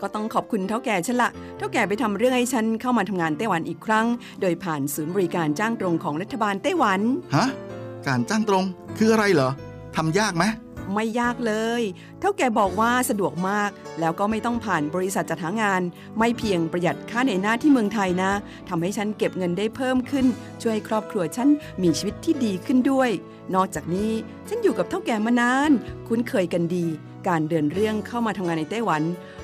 [0.00, 4.06] ก็ต้องขอบคุณเท่าแก่ฉันละเท่าแก่ไปทำเรื่องให้ฉันเข้ามาทำงานไต้หวันอีกครั้ง
[4.40, 7.00] โดยผ่านศูนย์บริการจ้างตรงของรัฐบาลไต้หวัน
[7.36, 7.46] ฮะ
[8.06, 8.64] การจ้างตรง
[8.98, 9.50] คืออะไรเหรอ
[9.96, 10.44] ทำยากไหม
[10.94, 11.82] ไม่ยากเลย
[12.20, 15.82] เท่าแก่บอกว่าสะดวกมาก แล้วก็ไม่ต้องผ่านบริษัทจัดหางาน
[16.18, 18.32] ไม่เพียงประหยัดค่าในหน้าที่เมืองไทยนะ
[18.68, 20.26] ทำให้ฉันเก็บเงินได้เพิ่มขึ้น
[20.62, 21.48] ช่วยให้ครอบครัวฉัน
[21.82, 23.10] มีชีวิตที่ดีขึ้นด้วย
[23.54, 24.12] นอกจากนี้
[24.48, 25.70] ฉันอยู่กับเท่าแก่มานาน
[26.08, 26.86] คุ้นเคยกันดี
[27.28, 29.02] การเดินเรื่องเข้ามาทำงานในไต้หวัน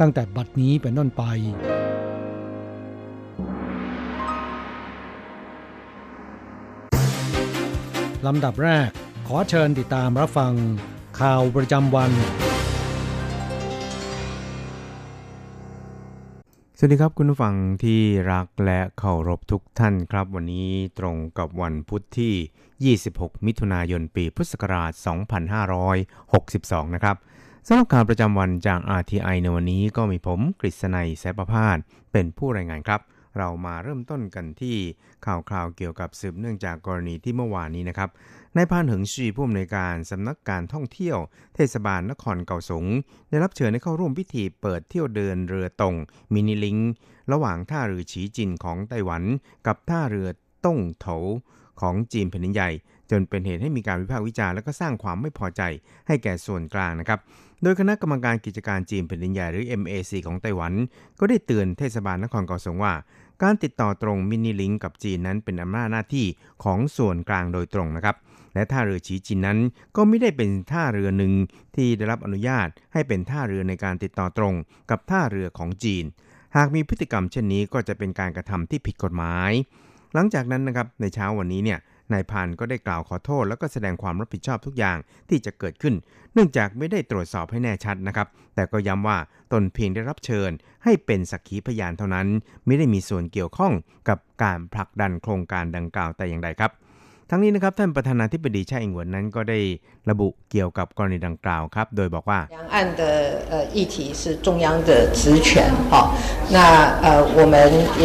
[0.00, 1.22] ตั้งแต่บัดนี้เป็นต้นไป
[8.26, 8.88] ลำดับแรก
[9.26, 10.52] ขอเชิญติดตามรับฟัง
[11.20, 12.10] ข่าวประจำวัน
[16.78, 17.54] สวัสดีครับคุณผู้ฟัง
[17.84, 18.00] ที่
[18.32, 20.68] รักและเคารพทุกท่านครับ วันนี้
[20.98, 24.92] ตรงกับวันพุทธที่ 26 มิถุนายนปีพุทธศักราช
[26.92, 27.16] 2562 นะครับ
[27.68, 31.78] สำหรับข่าวประจำวันจาก RTI ในวันนี้ก็มีผมกฤษณัยแสประพาส
[32.12, 33.00] เป็นผู้รายงานครับ
[33.38, 34.76] เรามาเริ่มต้นกันที่
[35.26, 38.10] ข่าวคราวเกี่ยวกับสืบเนื่องจากกรณีที่เมื่อวานนี้นะครับ
[38.56, 41.18] นายพานเหิงชีผู้อำนวยการสำนักการท่องเที่ยว
[41.54, 42.84] เทศบาลนครเก่าสง
[43.30, 45.94] ได้รับเชิญให้เข้าร่วมพิธีเปิดเที่ยวเดินเรือตรง
[46.34, 46.78] มินิลิง
[47.32, 49.22] ระหว่างท่าเรือฉีจินของไต้หวัน
[49.66, 50.28] กับท่าเรือ
[50.64, 51.06] ต้งโถ
[51.80, 52.70] ของจีนแผ่นใหญ่
[53.10, 55.62] จนเป็นเหตุให้มีการวิพากษ์วิจารณ์และก็สร้างความไม่พอใจ
[56.06, 57.20] ให้แก่ส่วนกลางนะครับ
[57.62, 60.72] โดยคณะกรรมการกิจการจีนแผ่นดินใหญ่หรือ MAC ของไต้หวัน
[61.20, 62.94] ก็ได้เตือนเทศบาลนครเกาสงว่า
[63.42, 66.26] การติดต่อตรงมินิลิงกับจีนนั้นเป็นอำนาจหน้าที่
[66.64, 68.16] ของส่วนกลางโดยตรงนะครับ
[68.54, 69.58] และท่าเรือฉีจินนั้น
[69.96, 71.32] ก็ไม่ได้เป็นท่าเรือหนึ่ง
[71.76, 74.54] ที่ได้รับอนุญาตให้เป็นท่าเรือในการติดต่อตรง
[74.90, 76.04] กับท่าเรือของจีน
[76.56, 79.50] หากมีพฤติกรรมเช่นนี้ก็จะเป็นการกระทำที่ผิดกฎหมาย
[80.14, 81.78] หลังจากนั้นนะครับในเช้าวันนี้เนี่ย
[82.12, 84.96] นายพานก็ได้กล่าวขอโทษ แล้วก็แสดงความรับผิดชอบทุกอย่าง
[85.28, 85.94] ที่จะเกิดขึ้น
[86.34, 89.18] เนื่องจากไม่ได้ตรวจสอบให้แน่ชัดนะครับ แต่ก็ย้ำว่า
[89.52, 90.50] ตนเพียงได้รับเชิญ
[90.84, 92.26] ให้เป็นสักขีพยานเท่านั้น
[92.66, 93.72] ไม่ได้มีส่วนเกี่ยวข้อง
[94.08, 96.72] กับการผลักดันโครงการดังกล่าวแต่อย่างใดครับ
[97.30, 99.58] ทั้งนี้นะครับท่านประธานาธิบดีชาอิงหวนนั้นก็ได้
[100.10, 103.02] ระบุเกี่ยวกับกรณีดังกล่าวครับ โดยบอกว่า两岸的
[103.50, 105.48] 呃议题是中央的职权
[105.90, 105.94] 哈，
[106.54, 106.58] 那
[107.04, 107.06] 呃
[107.38, 107.54] 我们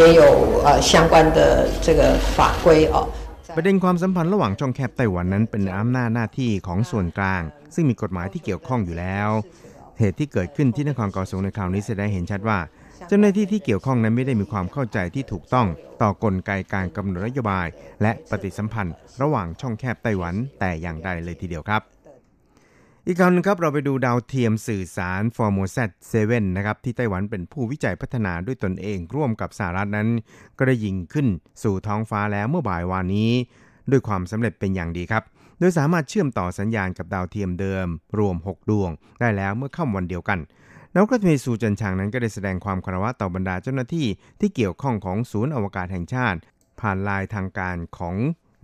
[0.20, 0.22] 有
[0.66, 1.38] 呃相关的
[1.84, 2.00] 这个
[2.36, 2.96] 法规哦。
[3.56, 7.42] ประเด็นความสัมพันธ์ระหว่างช่องแคบไต้หวันนั้นเป็นอำนาจหน้าที่ของส่วนกลาง
[7.74, 9.28] ซึ่งมีกฎหมายที่เกี่ยวข้องอยู่แล้ว
[9.98, 12.58] เหตุที่เกิดขึ้นที่นครเกาสงในคราวนี้แสดงเห็นชัดว่า
[13.08, 15.66] เจ้าหน้าที่ที่เกี่ยวข้องนั้นไม่ได้มีความเข้าใจที่ถูกต้อง
[16.02, 17.68] ต่อกลไกการกำหนดนโยบาย
[18.02, 21.82] และปฏิสัมพันธ์ ระหว่างช่องแคบไต้หวันแต่อย่างใดเลยทีเดียวครับ
[23.06, 25.90] อีกคราวนึงครับเราไปดูดาวเทียมสื่อสาร Formoset
[26.22, 30.08] 7นะครับที่ไต้หวันเป็นผู้วิจัยพัฒนาด้วยตนเองร่วมกับสหรัฐนั้น
[30.58, 31.26] ก็ได้ยิงขึ้น
[31.62, 33.32] สู่ท้องฟ้าแล้วเมื่อบ่ายวานนี้
[33.90, 35.22] ด้วยความสำเร็จเป็นอย่างดีครับ
[35.58, 37.86] โดยสามารถเชื่อมต่อสัญญาณกับดาวเทียมเดิม
[38.18, 38.90] รวม 6 ดวง
[39.20, 40.38] ได้แล้วเมื่อค่ำวันเดียวกัน
[40.94, 44.06] นักรัฐมนตรีสูจันชางนั้นก็ได้แสดงความคารวะต่อบรรดาเจ้าหน้าที่
[44.40, 46.38] ที่เกี่ยวข้องของศูนย์อวกาศแห่งชาติ
[46.80, 48.16] ผ่านลายทางการของ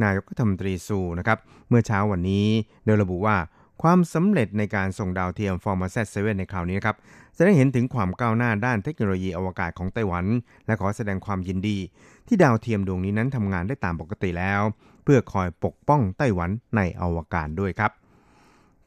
[0.02, 1.38] นายกรัฐมนตรีสูนะครับ
[1.68, 2.46] เมื่อเช้าวันนี้
[2.84, 3.36] โดยระบุว่า
[3.82, 6.96] ความสำเร็จในการส่งดาวเทียม f o r m a s a t 7ในคราวนี้นะครับ
[7.34, 10.24] แสดงเห็นถึงความก้าวหน้าด้านเทคโนโลยีอวกาศของไต้หวัน
[10.66, 11.78] และขอแสดงความยินดี
[12.26, 14.62] ที่ดาวเทียมดวงนี้นั้นทำงานได้ตามปกติแล้ว
[15.04, 17.92] เพื่อคอยปกป้องไต้หวันในอวกาศด้วยครับ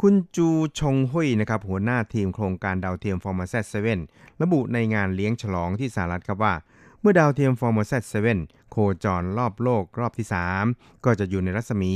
[0.02, 0.50] คุณจู
[0.80, 3.66] ชงหุยนะครับหัวหน้าทีมโครงการดาวเทียม f o r m a s a t
[4.04, 6.54] 7ระบุในงานเลี้ยงฉลองที่สหรัฐครับว่า
[7.04, 8.04] เมื่อดาวเทียม f o r m a s a t
[8.38, 10.28] 7โคจรรอบโลกรอบที่
[10.66, 11.94] 3 ก็จะอยู่ในรัศมี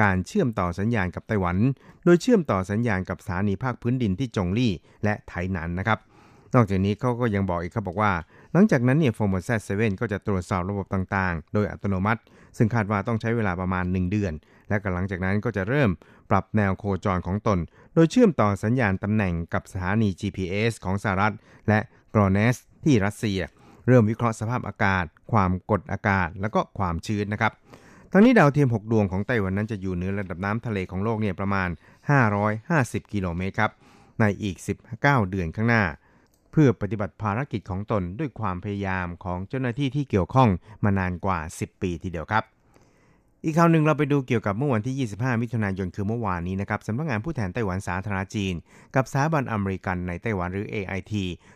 [0.00, 1.56] การเชื่อมต่อสัญญาณกับไต้หวัน
[2.04, 4.72] โดยเชื่อมต่อสัญญาณกับสถานีภาคพื้นดินที่จงลี่
[5.04, 5.98] และไถหนันนะครับ
[6.54, 8.12] นอกจากนี้เขาก็ยังบอกอีกครับบอกว่า
[8.52, 12.20] หลังจากนั้นเนี่ย f o r m a s a t 7ก็จะตรวจสอบระบบต่างๆ โดยอัตโนมัติ
[12.56, 14.32] ซึ่งคาดว่าต้องใช้เวลาประมาณ 1 เดือน
[14.68, 15.90] และก็หลังจากนั้นก็จะเริ่ม
[16.30, 17.58] ปรับแนวโคจรของตน
[17.94, 21.34] โดยเชื่อมต่อสัญญาณตำแหน่งกับสถานี GPS ของสหรัฐ
[21.68, 21.78] และ
[22.14, 23.40] กรอเนสที่รัสเซีย
[23.86, 27.52] เริ่มวิเคราะห์สภาพอากาศ ความกดอากาศ แล้วก็ความชื้นนะครับ
[28.12, 31.68] ทั้งนี้ดาวเทียม 6 ดวงของไต้หวันนั้นจะอยู่เหนือระดับน้ำทะเลของโลกเนี่ยประมาณ
[32.40, 33.70] 550 กิโลเมตรครับ
[34.20, 34.56] ในอีก
[34.96, 35.84] 19 เดือนข้างหน้า
[36.52, 40.48] เพื่อปฏิบัติภารกิจของตนด้วยความพยายามของเจ้าหน้าที่ที่เกี่ยวข้อง
[40.84, 42.44] มานานกว่า 10 ปีทีเดียวครับ
[43.46, 48.54] อีกข่าวหนึ่งเราไปดูเกี่ยวกับเมื่อวันที่ 25 มิถุนายนคือเมื่อวานนี้นะครับสำนักงานผู้แทนไต้หวันสาธารณจีน
[48.94, 51.12] กับสถาบันอเมริกันในไต้หวันหรือ AIT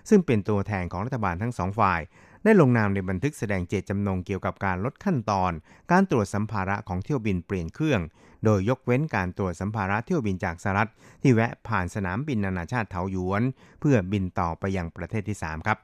[0.08, 2.00] ซึ่งเป็นตัวแทนของรัฐบาลทั้งสองฝ่าย
[2.44, 5.52] ได้ลงนามในบันทึกแสดงเจตจำนงเกี่ยวกับการลดขั้นตอน
[5.93, 8.00] การตรวจสัมภาระของเที่ยวบินเปลี่ยนเครื่อง
[8.44, 10.91] โดยยกเว้นการตรวจสัมภาระเที่ยวบินจากสหรัฐ
[11.23, 13.43] ที่แวะผ่านสนามบินนานาชาติเถาหยวน
[13.81, 15.79] เพื่อบินต่อไปยังประเทศที่ 3 ครับ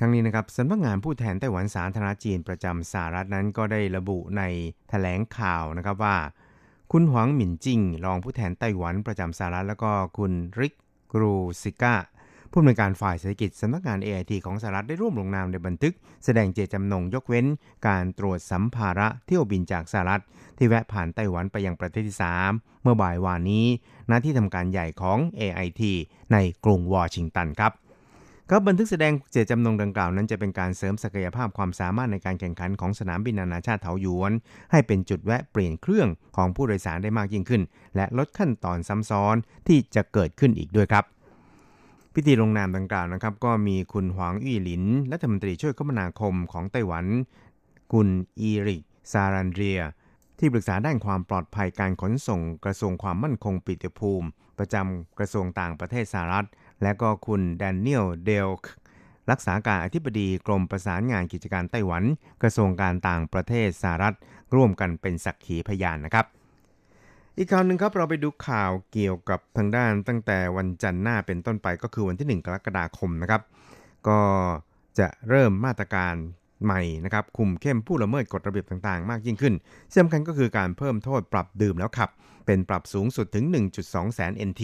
[0.00, 4.42] ทั้งนี้นะครับสำนักงานผู้แทนไต้หวันสาธารณจีนประจำสหรัฐนั้นก็ได้ระบุใน
[4.90, 6.16] แถลงข่าวนะครับว่า
[6.92, 10.74] คุณหวังหมินจิงรองผู้แทนไต้หวันประจำสหรัฐแล้วก็คุณริก
[11.12, 11.94] กรูซิก้า
[12.50, 17.46] ผู้อำนวยการฝ่ายเศรษฐกิจสำนักงาน AIT ของสหรัฐได้ร่วมลงนามในบันทึก แสดงเจตจำนงยกเว้น
[17.88, 20.22] การตรวจสัมภาระเที่ยวบินจากสหรัฐ
[20.56, 22.16] ที่แวะผ่านไต้หวันไปยังประเทศที่
[22.50, 23.66] 3 เมื่อบ่ายวานนี้
[24.10, 25.82] ณที่ทำการใหญ่ของ AIT
[26.32, 27.72] ในกรุงวอชิงตันครับ
[28.50, 34.32] ครับบันทึกแสดงเจตจำนงดังกล่าวนั้นจะเป็นการเสริมศักยภาพความสามารถในการแข่งขันของสนามบินนานาชาติเถาหยวน
[34.72, 37.62] ให้เป็นจุดแวะเปลี่ยนเครื่องของผู้โดยสารได้มากยิ่งขึ้น
[37.96, 39.36] และลดขั้นตอนซ้ำซ้อน
[39.68, 41.04] ที่จะเกิดขึ้นอีกด้วยครับ
[42.14, 47.04] พิธีลงนามดังกล่าวนะครับ ก็มีคุณหวางอี้หลินรัฐมนตรีช่วยคมนาคมของไต้หวัน
[47.92, 48.08] คุณ
[48.40, 49.80] อีริกซารันเรีย
[50.38, 54.28] ที่ปรึกษาด้านความปลอดภัยการขนส่งกระทรวงความมั่นคงปิติภูมิ
[54.58, 56.46] ประจำกระทรวงต่างประเทศสหรัฐ
[56.82, 58.72] และก็คุณแดเนียลเดลค์
[59.30, 62.02] รักษาการอธิบดีกรมประสานงานกิจการไต้หวัน
[62.42, 64.16] กระทรวงการต่างประเทศสหรัฐ
[64.54, 66.26] ร่วมกันเป็นสักขีพยานนะครับ
[67.38, 73.42] อีกข่าวหนึ่งครับเราไปดูข่าวเกี่ยวกับทางด้านตั้งแต่วันจันทร์หน้าเป็นต้นไปก็คือวันที่ 1 กรกฎาคมนะครับ
[74.08, 74.20] ก็
[74.98, 76.14] จะเริ่มมาตรการ
[76.64, 79.54] ใหม่นะครับ คุมเข้มผู้ละเมิดกฎระเบียบต่างๆ มากยิ่งขึ้น
[79.94, 82.10] สำคัญก็คือการเพิ่มโทษปรับดื่มแล้วขับ
[82.46, 83.44] เป็นปรับสูงสุดถึง
[83.80, 84.62] 1.2 แสน NT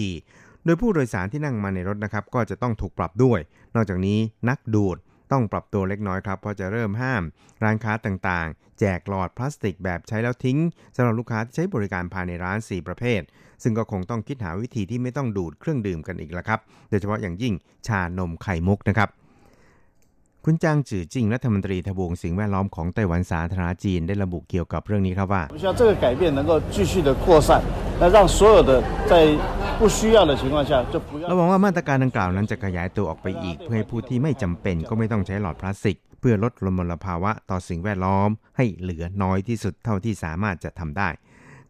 [0.65, 3.41] โดยผู้โดยสารที่นั่งมาในรถนะครับก็จะต้องถูกปรับด้วย
[3.75, 4.19] นอกจากนี้
[4.49, 4.97] นักดูด
[5.33, 7.23] ต้องปรับตัวเล็กน้อยครับเพราะจะเริ่มห้าม
[7.63, 10.59] ร้านค้าต่างๆ แจกหลอดพลาสติกแบบใช้แล้วทิ้ง
[10.97, 13.21] สำหรับลูกค้าที่ใช้บริการภายในร้าน 4 ประเภท
[13.63, 17.55] ซึ่งก็คงต้องคิดหาวิธีที่ไม่ต้องดูดเครื่องดื่มกันอีกแล้วครับ โดยเฉพาะอย่างยิ่ง
[17.87, 19.09] ชานมไข่มุกนะครับ
[20.46, 27.50] คุณจางจือจิงรัฐมนตรีทบวงสิ่งแวดล้อมของไต้หวันสาธารณจีนได้ระบุเกี่ยวกับเรื่องนี้ครับว่า希望这个改变能够继续的扩散，
[28.00, 28.72] 那让所有的
[29.12, 29.14] 在
[29.80, 41.10] 不需要的情况下就不要 เราหวังว่ามาตรการดังกล่าวนั้นจะขยายตัวออกไปอีก เพื่อให้ผู้ที่ไม่จำเป็นก็ไม่ต้องใช้หลอดพลาสติก เพื่อลดมลภาวะต่อสิ่งแวดล้อม ให้เหลือน้อยที่สุดเท่าที่สามารถจะทำได้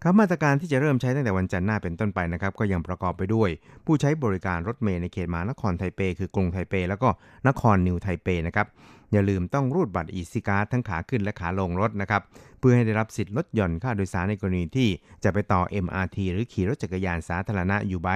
[0.07, 3.51] ครับมาตรการที่จะเริ่มใช้ตั้งแต่วันจันทร์หน้าเป็นต้นไปนะครับ ก็ยังประกอบไปด้วย
[3.87, 7.09] ผู้ใช้บริการรถเมล์ในเขตมานครไทเป คือกรุงไทเป แล้วก็
[7.49, 8.67] นครนิวไทเปนะครับ
[9.13, 12.23] อย่าลืมต้องรูดบัตรอีซิการ์ทั้งขาขึ้นและขาลงรถนะครับ
[12.59, 14.89] เพื่อให้ได้รับสิทธิ์ลดหย่อนค่าโดยสารในกรณีที่
[15.25, 18.09] จะไปต่อ MRT หรือขี่รถจักรยานสาธารณะอยู่ใบ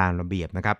[0.00, 0.76] ตามระเบียบนะครับ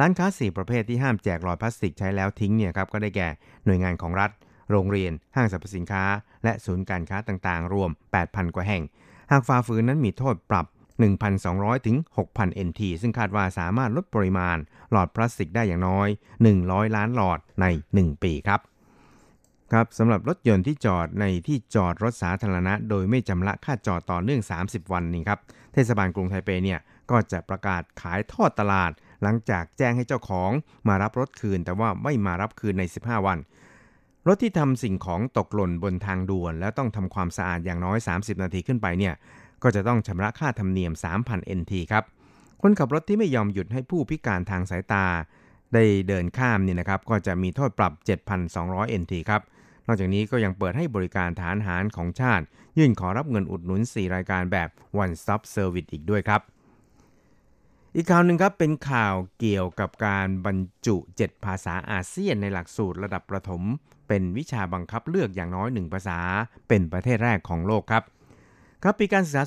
[0.00, 3.28] ร้านค้า 4 ประเภทที่ห้ามแจกหลอดพลาสติกใช้แล้วทิ้งเนี่ยครับก็ได้แก่
[3.64, 4.30] หน่วยงานของรัฐ
[4.70, 6.04] โรงเรียน ห้างสรรพสินค้า
[6.44, 7.90] และศูนย์การค้าต่างๆ รวม
[8.22, 8.84] 8,000 กว่าแห่ง
[9.32, 10.66] หากฝ่าฝืนนั้นมีโทษปรับ
[11.26, 11.96] 1,200 ถึง
[12.28, 14.56] 6,000 NT ซึ่งคาดว่าสามารถลดปริมาณ
[14.90, 16.08] หลอดพลาสติกได้อย่างน้อย
[16.52, 17.66] 100 ล้านหลอดใน
[17.96, 18.60] 1 ปีครับ
[19.72, 25.38] ครับสำหรับรถยนต์ที่จอดในที่จอดรถสาธารณะ โดยไม่จำละค่าจอดต่อเนื่อง 30 วันนี้ครับ
[25.72, 26.80] เทศบาลกรุงไทเปเนี่ย
[27.10, 28.90] ก็จะประกาศขายทอดตลาด
[29.22, 30.50] หลังจากแจ้งให้เจ้าของ
[30.88, 33.38] มารับรถคืน แต่ว่าไม่มารับคืนใน 15 วัน
[34.28, 39.14] รถที่ทำสิ่งของตกหล่นบนทางด่วน แล้วต้องทำความสะอาดอย่างน้อย 30 นาทีขึ้นไปเนี่ย
[39.62, 40.92] ก็จะต้องชำระค่าธรรมเนียม
[41.24, 42.04] 3,000 NT ครับ
[42.62, 45.06] คนขับรถที่ไม่ยอมหยุดให้ผู้พิการทางสายตา
[45.74, 47.92] ได้เดินข้ามเนี่ยนะครับก็จะมีโทษปรับ
[48.46, 49.42] 7,200 NT ครับ
[49.86, 52.44] นอกจากนี้ก็ยังเปิดให้บริการฐานหารของชาติ
[52.78, 54.68] ยื่นขอรับเงินอุดหนุน 4 รายการแบบ
[55.02, 56.40] One Stop Service อีกด้วยครับ
[57.96, 63.62] อีกข่าวหนึ่งครับเป็นข่าวเกี่ยวกับการบรรจุ 7 ภาษาอาเซียนในหลักสูตรระดับประถม
[64.08, 66.18] เป็นวิชาบังคับเลือกอย่างน้อย 1 ภาษา
[66.68, 68.02] เป็นประเทศแรกของโลกครับ
[68.82, 69.42] ครับปีการศึกษา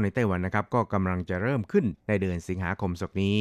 [0.00, 3.38] 2019 ในไต้หวันนะครับก็กำลังจะเริ่มขึ้นในเดือนสิงหาคมศกนี้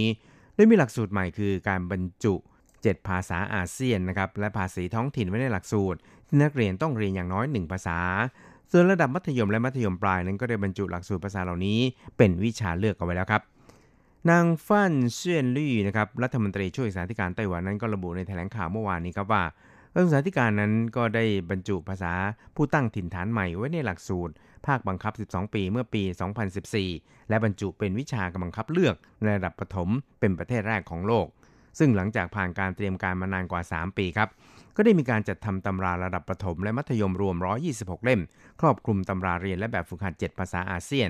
[0.55, 2.33] โดยมีหลักสูตรใหม่คือการบรรจุ
[2.73, 7.99] 7 ภาษาอาเซียนนะครับและภาษีท้องถิ่นไว้ในหลักสูตร ที่นักเรียนต้องเรียนอย่างน้อย 1 ภาษา
[8.71, 11.79] ส่วนระดับมัธยมและมัธยมปลายนั้นก็ได้บรรจุหลักสูตรภาษาเหล่านี้
[12.17, 13.43] เป็นวิชาเลือกเอาไว้แล้วครับ
[14.31, 19.43] นางฟั่นเซียนลี่นะครับรัฐมนตรีช่วยศึกษาธิการไต้หวันนั้นก็ระบุในแถลงข่าวเมื่อวานนี้ครับว่า
[19.93, 22.13] รัฐศึกษาธิการนั้นก็ได้บรรจุภาษา
[22.55, 24.33] ผู้ตั้งถิ่นฐานใหม่ไว้ในหลักสูตร
[24.67, 26.03] ภาคบังคับ 12 ปีเมื่อปี
[26.65, 29.89] 2014 และบรรจุเป็นวิชากำบังคับเลือกในระดับประถม
[30.19, 31.27] เป็นประเทศแรกของโลก
[31.79, 34.29] ซึ่งหลังจากผ่านการเตรียมการมานานกว่า 3 ปีครับ
[34.75, 37.35] ก็ได้มีการจัดทำตำราระดับประถมและมัธยมรวม
[37.71, 38.21] 126 เล่ม
[38.61, 41.09] ครอบคลุมตำราเรียนและแบบฝึกหัด 7 ภาษาอาเซียน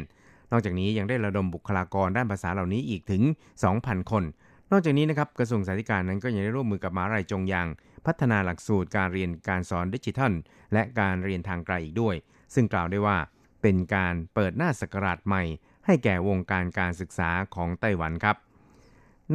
[0.54, 3.24] นอกจากนี้ยังได้ระดมบุคลากรด้านภาษาเหล่านี้อีกถึง
[3.68, 4.24] 2,000 คน
[4.72, 7.68] นอกจากนี้นะครับกระทรวงสาธารณสุขนั้นก็ยังได้ร่วมมือกับมหาวิทยาลัยจงยาง
[8.06, 10.34] พัฒนาหลักสูตรการเรียนการสอนดิจิทัล
[10.74, 12.16] และการเรียนทางไกลอีกด้วย
[12.54, 13.18] ซึ่งกล่าวได้ว่า
[13.62, 15.44] เป็นการเปิดหน้าสกราชใหม่
[15.86, 18.38] ให้แก่วงการการศึกษาของไต้หวันครับ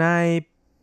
[0.02, 0.26] นาย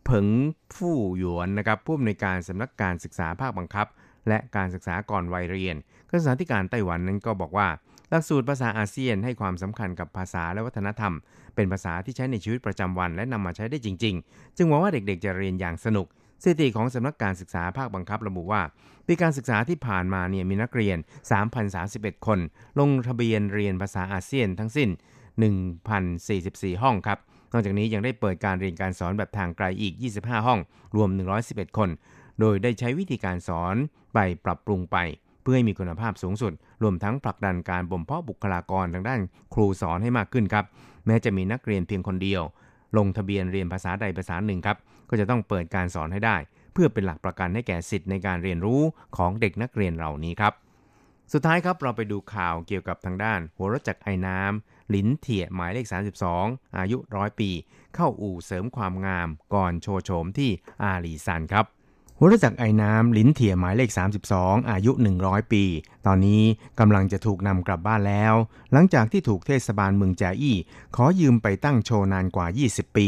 [0.04, 0.27] เผิง
[0.75, 3.88] ฟู่หยวนนะครับผู้อำนวยการสำนักการศึกษาภาคบังคับ
[4.27, 5.75] และการศึกษาก่อนวัยเรียน
[6.10, 7.68] กระทรวงศึกษาธิการไต้หวันนั้นก็บอกว่า
[8.10, 11.14] หลักสูตรภาษาอาเซียนให้ความสำคัญกับภาษาและวัฒนธรรม
[11.56, 16.08] เป็นภาษาที่ใช้ในชีวิตประจำวัน และนำมาใช้ได้จริง ๆ จึงหวังว่าเด็กๆ จะเรียนอย่างสนุก
[16.44, 18.62] สถิติของสำนักการศึกษาภาคบังคับระบุว่า
[19.08, 20.98] ปีการศึกษาที่ผ่านมาเนี่ยมีนักเรียน
[21.62, 22.40] 3,031 คน
[22.80, 24.90] ลงทะเบียนเรียนภาษาอาเซียนทั้งสิ้น
[26.06, 27.20] 1,044 ห้องครับ
[27.52, 30.60] นอกจากนี้ยังได้เปิดการเรียนการสอนแบบทางไกลอีก 25 ห้อง
[30.96, 31.10] รวม
[31.44, 31.90] 111 คน
[32.40, 33.76] โดยได้ใช้วิธีการสอน
[34.14, 34.98] ไปปรับปรุงไป
[35.46, 39.22] พื่อให้มีคุณภาพสูงสุด รวมทั้งผลักดันการบ่มเพาะบุคลากรทางด้าน
[39.54, 40.66] ครูสอนให้มากขึ้นครับ
[41.06, 42.42] แม้จะมีนักเรียนเพียงคนเดียว
[42.98, 44.78] ลงทะเบียนเรียนภาษาใดภาษาหนึ่งครับ
[45.10, 46.38] ก็จะต้องเปิดการสอนให้ได้
[46.74, 48.82] เพื่อเป็นหลักประกันให้แก่สิทธิ์ในการเรียนรู้
[49.18, 50.54] ของเด็กนักเรียนเหล่านี้ครับ
[51.34, 55.86] สุดท้ายครับเราไปดูข่าวเกี่ยวกับทางด้าน หัวรถจักรไอ้น้ำหลินเถี่ยหมายเลข
[56.32, 57.50] 32 อายุร้อยปี
[57.96, 60.50] เข้าอู่เสริมความงามก่อนโชว์โฉมที่
[60.84, 61.66] อาลีซันครับ
[62.19, 63.89] หัวรจักรไอ้น้ำลิ้นเถี่ยหมายเลข
[64.29, 64.91] 32 อายุ
[65.22, 65.63] 100 ปี
[66.05, 66.43] ตอนนี้
[66.79, 68.34] กำลังจะถูกนำกลับบ้านแล้ว
[68.72, 70.57] หลังจากที่ถูกเทศบาลเมืองจาอี้
[70.95, 73.07] ขอยืมไปตั้งโชว์นานกว่า 20 ปี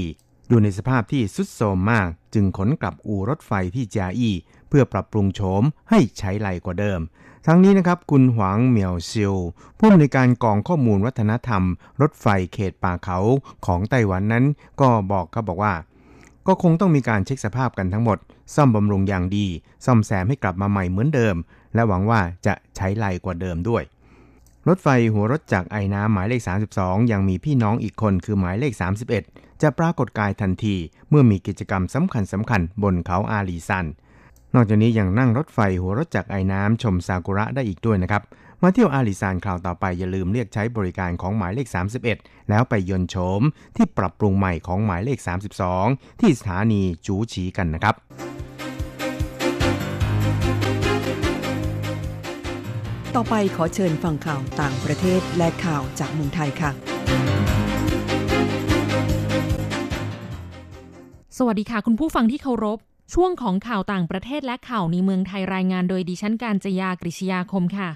[0.50, 4.36] อยู่ในสภาพที่สุดโทรมมาก จึงขนกลับอู่รถไฟที่จาอี้
[4.70, 7.00] เพื่อปรับปรุงโฉมให้ใช้ไรกว่าเดิม
[7.48, 9.36] ทั้งนี้นะครับคุณหวังเหมียวซิว
[9.78, 11.64] ผู้อำนวยการกองข้อมูลวัฒนธรรม
[12.02, 13.20] รถไฟเขตป่าเขา
[13.66, 14.46] ของไต้หวันนั้น
[14.82, 15.74] ก็บอกเขาบอกว่า
[16.48, 18.18] ก็คงต้องมีการเช็คสภาพกันทั้งหมด
[18.56, 19.48] ซ่อมบำรุงอย่างดี
[19.86, 21.36] ซ่อมแซมให้กลับมาใหม่เหมือนเดิม
[21.74, 23.84] และหวังว่าจะใช้ไลกว่าเดิมด้วย
[24.68, 26.42] รถไฟหัวรถจากไอ้น้ำหมายเลข
[26.76, 28.74] 32 ยังมีพี่น้องอีกคนคือหมายเลข
[29.18, 30.76] 31 จะปรากฏกายทันที
[31.10, 33.86] เมื่อมีกิจกรรมสำคัญสำคัญบนเขาอาลีซัน
[34.56, 38.22] นอกจากนี้ยังนั่งรถไฟหัวรถจากไอ้น้ำชมซากุระได้อีกด้วยนะครับ
[38.62, 41.68] มาเที่ยวอาลีซานคราวต่อไปอย่าลืมเรียกใช้บริการของหมายเลข
[42.10, 43.42] 31 แล้วไปยนต์โฉม
[43.76, 45.20] ที่ปรับปรุงใหม่ของหมายเลข
[45.70, 47.96] 32 ที่สถานีจูฉีกันนะครับ
[53.16, 56.72] ต่อไปขอเชิญฟังข่าวต่างประเทศและข่าวจากเมืองไทยค่ะ
[61.38, 62.80] สวัสดีค่ะ คุณผู้ฟังที่เคารพ
[63.14, 67.90] ช่วงของข่าวต่างประเทศและข่าวในเมืองไทยรายงานโดยดิฉันการจยากริชยาคมค่ะ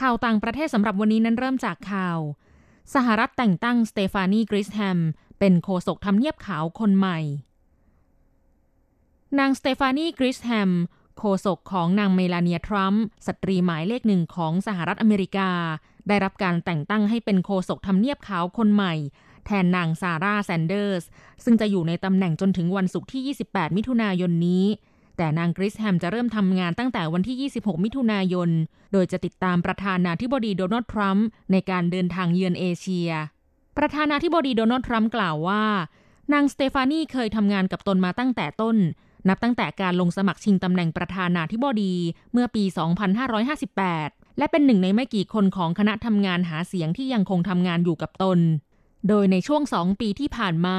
[0.00, 2.18] ข่าวต่างประเทศสำหรับวันนี้นั้นเริ่มจากข่าว
[2.94, 4.98] สหรัฐแต่งตั้งสเตฟานีกริสแฮม
[5.38, 7.18] เป็นโฆษกทำเนียบขาวคนใหม่
[9.38, 10.70] นางสเตฟานีกริสแฮม
[11.18, 15.50] โฆษกของนางเมลาเนียทรัมป์สตรีหมายเลขหนึ่งของสหรัฐอเมริกา
[16.08, 18.94] ได้รับการแต่งตั้งให้เป็นโฆษกทำเนียบขาวคนใหม่
[19.50, 21.04] แทนนางซาร่าแซนเดอร์ส
[21.44, 24.64] ซึ่งจะอยู่ในตำแหน่งจนถึงวันศุกร์ที่ 28 มิถุนายนนี้
[25.16, 28.50] แต่นางกริสแฮมจะเริ่มทำงานตั้งแต่วันที่ 26 มิถุนายน
[28.92, 33.10] โดยจะติดตามประธานาธิบดีโดนัลด์ทรัมป์ในการเดินทางเยือนเอเชีย
[33.78, 35.64] ประธานาธิบดีโดนัลด์ทรัมป์กล่าวว่า
[36.32, 38.76] นางสเตฟานีเคยทำงานกับตนมาตั้งแต่ต้น
[39.28, 41.94] นับตั้งแต่การลงสมัครชิงตำแหน่งประธานาธิบดี
[42.32, 42.64] เมื่อปี
[43.30, 48.38] 2558และเป็นหนึ่งในไม่กี่คนของคณะทำงานหาเสียงที่ยังคงทำงานอยู่กับตน
[49.08, 50.78] โดยในช่วงสองปีที่ผ่านมา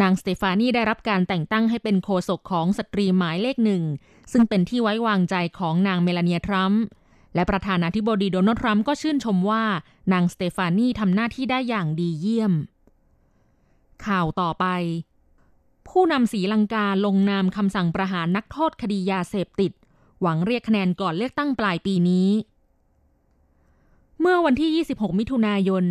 [0.00, 3.82] นางสเตฟานีได้รับการแต่งตั้งให้เป็นโฆษกของสตรีหมายเลขหนึ่ง
[4.32, 6.82] ซึ่งเป็นที่ไว้วางใจของนางเมลานียทรัมป์
[7.34, 9.64] และประธานาธิบดีโดนัลด์ทรัมป์ก็ชื่นชมว่า
[10.12, 12.52] นางสเตฟานีทำหน้าที่ได้อย่างดีเยี่ยม
[14.06, 14.66] ข่าวต่อไป
[15.88, 19.72] ผู้นำศรีลังกาลงนามคำสั่งประหารนักโทษคดียาเสพติด
[20.20, 22.28] หวังเรียกคะแนนก่อนเลือกตั้งปลายปีนี้
[24.20, 25.84] เมื่อวันที่ 26 มิถุนายน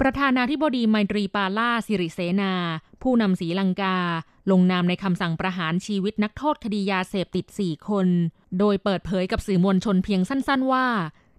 [0.00, 2.52] ประธานาธิบดีไมตรีปาล่าสิริเสนา
[3.02, 3.96] ผู้นำศรีลังกา
[4.50, 8.06] ลงนามในคำสั่งประหารชีวิตนักโทษคดียาเสพติด 4 คน
[8.58, 10.86] โดยเปิดเผยกับสื่อมวลชนเพียงสั้น ๆ ว่า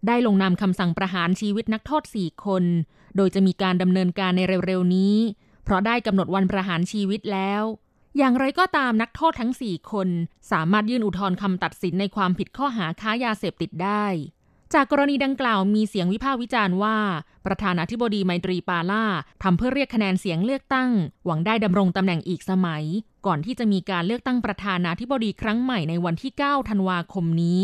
[0.07, 2.63] ได้ลงนามคำสั่งประหารชีวิตนักโทษ 4 คน
[3.15, 5.15] โดยจะมีการดำเนินการในเร็ว ๆ นี้
[5.63, 7.63] เพราะได้กำหนดวันประหารชีวิตแล้ว
[8.17, 10.09] อย่างไรก็ตามนักโทษทั้ง 4 คน
[10.51, 14.05] สามารถยื่นอุทธรณ์คำตัดสินในความผิดข้อหาค้ายาเสพติดได้
[14.73, 16.97] จากกรณีดังกล่าวมีเสียงวิพากษ์วิจารณ์ว่า
[17.45, 19.03] ประธานาธิบดีไมตรีปาล่า
[19.43, 20.89] ทำเพื่อเรียกคะแนนเสียงเลือกตั้ง
[21.25, 22.83] หวังได้ดำรงตำแหน่งอีกสมัย
[23.25, 27.59] ก่อนที่จะมีการเลือกตั้งประธานาธิบดีครั้งใหม่ในวันที่ 9 ธันวาคมนี้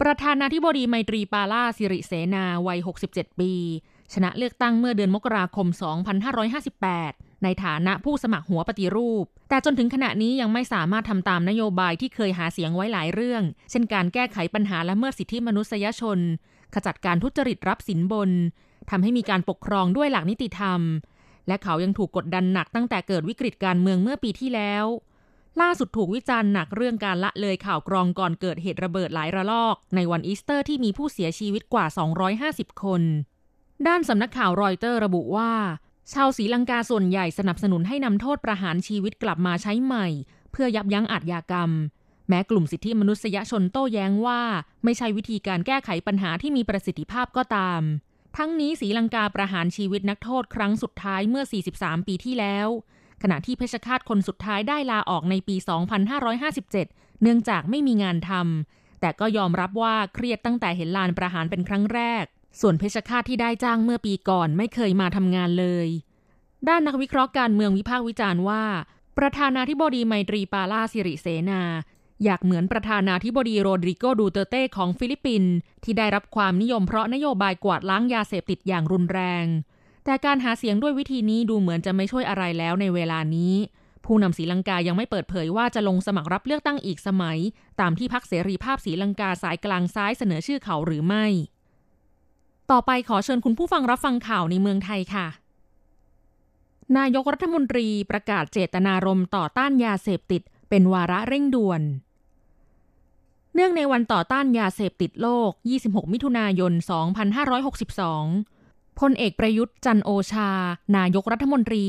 [0.00, 3.52] ประธานาธิบดีไมตรีปาล่าสิริเสนาวัย 67 ปี
[4.12, 5.66] ชนะเลือกตั้งเมื่อเดือนมกราคม
[6.34, 16.18] 2558 ในฐานะผู้สมัครหัวปฏิรูป แต่จนถึงขณะนี้ยังไม่สามารถทำตามนโยบายที่เคยหาเสียงไว้หลายเรื่อง เช่นการแก้ไขปัญหาและเมื่อสิทธิมนุษยชน
[16.74, 18.30] ขจัดการทุจริตรับสินบน
[18.90, 20.80] ทำให้มีการปกครองด้วยหลักนิติธรรม
[21.48, 24.84] และเขายังถูกกดดันหนักตั้งแต่เกิดวิกฤตการเมืองเมื่อปีที่แล้ว
[25.60, 31.86] ล่าสุดถูกวิจารณ์หนักเรื่องการละเลยข่าวกรองก่อนเกิดเหตุระเบิดหลายระลอก ในวันอีสเตอร์ที่มีผู้เสียชีวิตกว่า
[32.34, 33.02] 250 คน
[33.86, 35.50] ด้านสำนักข่าวรอยเตอร์ระบุว่า
[36.12, 40.06] ชาวศรีลังกาส่วนใหญ่สนับสนุนให้นำโทษประหารชีวิตกลับมาใช้ใหม่
[40.52, 41.70] เพื่อยับยั้งอาชญากรรม
[42.28, 44.40] แม้กลุ่มสิทธิมนุษยชนโต้แย้งว่า
[44.84, 47.80] ไม่ใช่วิธีการแก้ไขปัญหาที่มีประสิทธิภาพก็ตาม
[48.36, 51.44] ทั้งนี้ศรีลังกาประหารชีวิตนักโทษครั้งสุดท้ายเมื่อ
[51.76, 52.68] 43 ปีที่แล้ว
[53.22, 55.56] ขณะที่เพชฌฆาตคนสุดท้ายได้ลาออกในปี
[56.38, 62.24] 2557 เนื่องจากไม่มีงานทำแต่ก็ยอมรับว่าเครียดตั้งแต่เห็นลานประหารเป็นครั้งแรก
[62.60, 65.88] ส่วนเพชฌฆาตที่ได้จ้างเมื่อปีก่อนไม่เคยมาทำงานเลย
[66.68, 68.64] ด้านนักวิเคราะห์การเมืองวิพากษ์วิจารณ์ว่า
[69.18, 71.62] ประธานาธิบดีไมตรีปาลาสิริเสนา
[72.24, 75.52] อยากเหมือนประธานาธิบดีโรดริโกดูเตเต้ของฟิลิปปินส์
[75.84, 79.46] ที่ได้รับความนิยมเพราะนโยบายกวาดล้างยาเสพติดอย่างรุนแรง
[80.04, 83.54] แต่การหาเสียงด้วยวิธีนี้ดูเหมือนจะไม่ช่วยอะไรแล้วในเวลานี้
[84.04, 87.38] ผู้นำศรีลังกายังไม่เปิดเผยว่าจะลงสมัครรับเลือกตั้งอีกสมัย
[87.80, 91.26] ตามที่พรรคเสรีภาพศรีลังกาสายกลางซ้ายเสนอชื่อเขาหรือไม่
[92.70, 95.26] ต่อไปขอเชิญคุณผู้ฟังรับฟังข่าวในเมืองไทยค่ะ
[96.98, 101.82] นายกรัฐมนตรีประกาศเจตนารมณ์ต่อต้านยาเสพติด เป็นวาระเร่งด่วน
[103.54, 105.50] เนื่องในวันต่อต้านยาเสพติดโลก
[105.82, 106.72] 26 มิถุนายน
[107.70, 110.50] 2562 พลเอกประยุทธ์จันโอชา
[110.96, 111.86] นายกรัฐมนตรี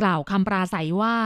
[0.00, 1.16] กล่าวคำปราศัยว่า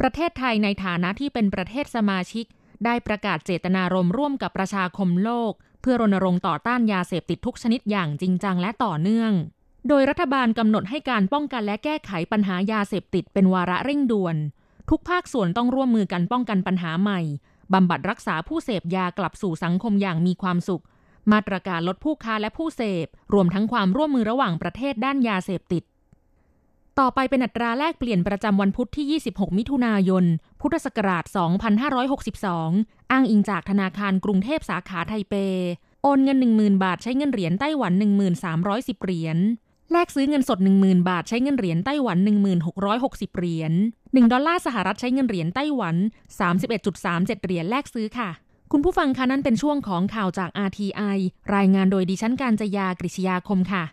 [0.00, 2.44] ประเทศไทยในฐานะที่เป็นประเทศสมาชิก
[2.84, 5.52] ได้ประกาศเจตนารมณ์ร่วมกับประชาคมโลก
[5.84, 9.32] เพื่อรณรงค์ต่อต้านยาเสพติดทุกชนิดอย่างจริงจังและต่อเนื่อง
[9.88, 14.36] โดยรัฐบาลกำหนดให้การป้องกันและแก้ไขปัญหายาเสพติดเป็นวาระเร่งด่วน
[14.90, 17.20] ทุกภาคส่วนต้องร่วมมือกันป้องกันปัญหาใหม่
[17.72, 20.82] บำบัดรักษาผู้เสพยากลับสู่สังคมอย่างมีความสุข
[21.32, 25.82] มาตรการลดผู้ค้าและผู้เสพ รวมทั้งความร่วมมือระหว่างประเทศด้านยาเสพติด
[26.98, 30.24] ต่อไปเป็นอัตราแลกเปลี่ยนประจำวันพุธที่ 26 มิถุนายน
[30.66, 31.24] พุทธศักราช
[31.98, 35.34] 2562 อ้างอิงจากธนาคารกรุงเทพสาขาไทเป
[36.02, 37.92] โอนเงิน 10,000 บาทใช้เงินเหรียญไต้หวัน
[38.48, 39.38] 1310 เหรียญ
[39.92, 42.18] แลกซื้อเงินสด 10,000 บาทใช้เงินเหรียญไต้หวัน
[42.78, 43.72] 1660 เหรียญ
[44.02, 45.96] 1 ดอลลาร์สหรัฐใช้เงินเหรียญไต้หวัน
[46.70, 48.30] 31.37 เหรียญแลกซื้อค่ะ
[48.72, 51.18] คุณผู้ฟังคะนั่นเป็นช่วงของข่าวจาก RTI
[51.56, 53.84] รายงานโดยดิฉันการจยากริชยาคมค่ะ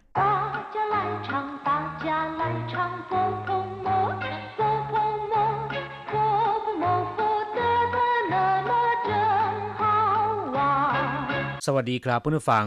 [11.67, 12.67] สวัสดีครับผู้ฟัง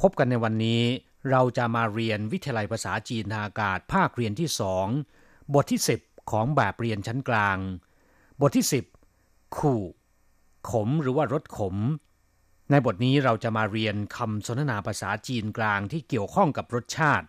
[0.00, 0.82] พบกันในวันนี้
[1.30, 4.86] เราจะมาเรียนวิทยาลัยภาษาจีนทางอากาศภาคเรียนที่สอง
[5.54, 7.58] บทที่ 10 ของแบบเรียนชั้นกลาง
[8.40, 8.66] บทที่
[9.10, 9.82] 10 ขู่
[10.70, 11.76] ขมหรือว่ารสขม
[12.70, 17.26] ในบทนี้เราจะมาเรียนคำสนทนาภาษาจีนกลางที่เกี่ยวข้องกับรสชาติ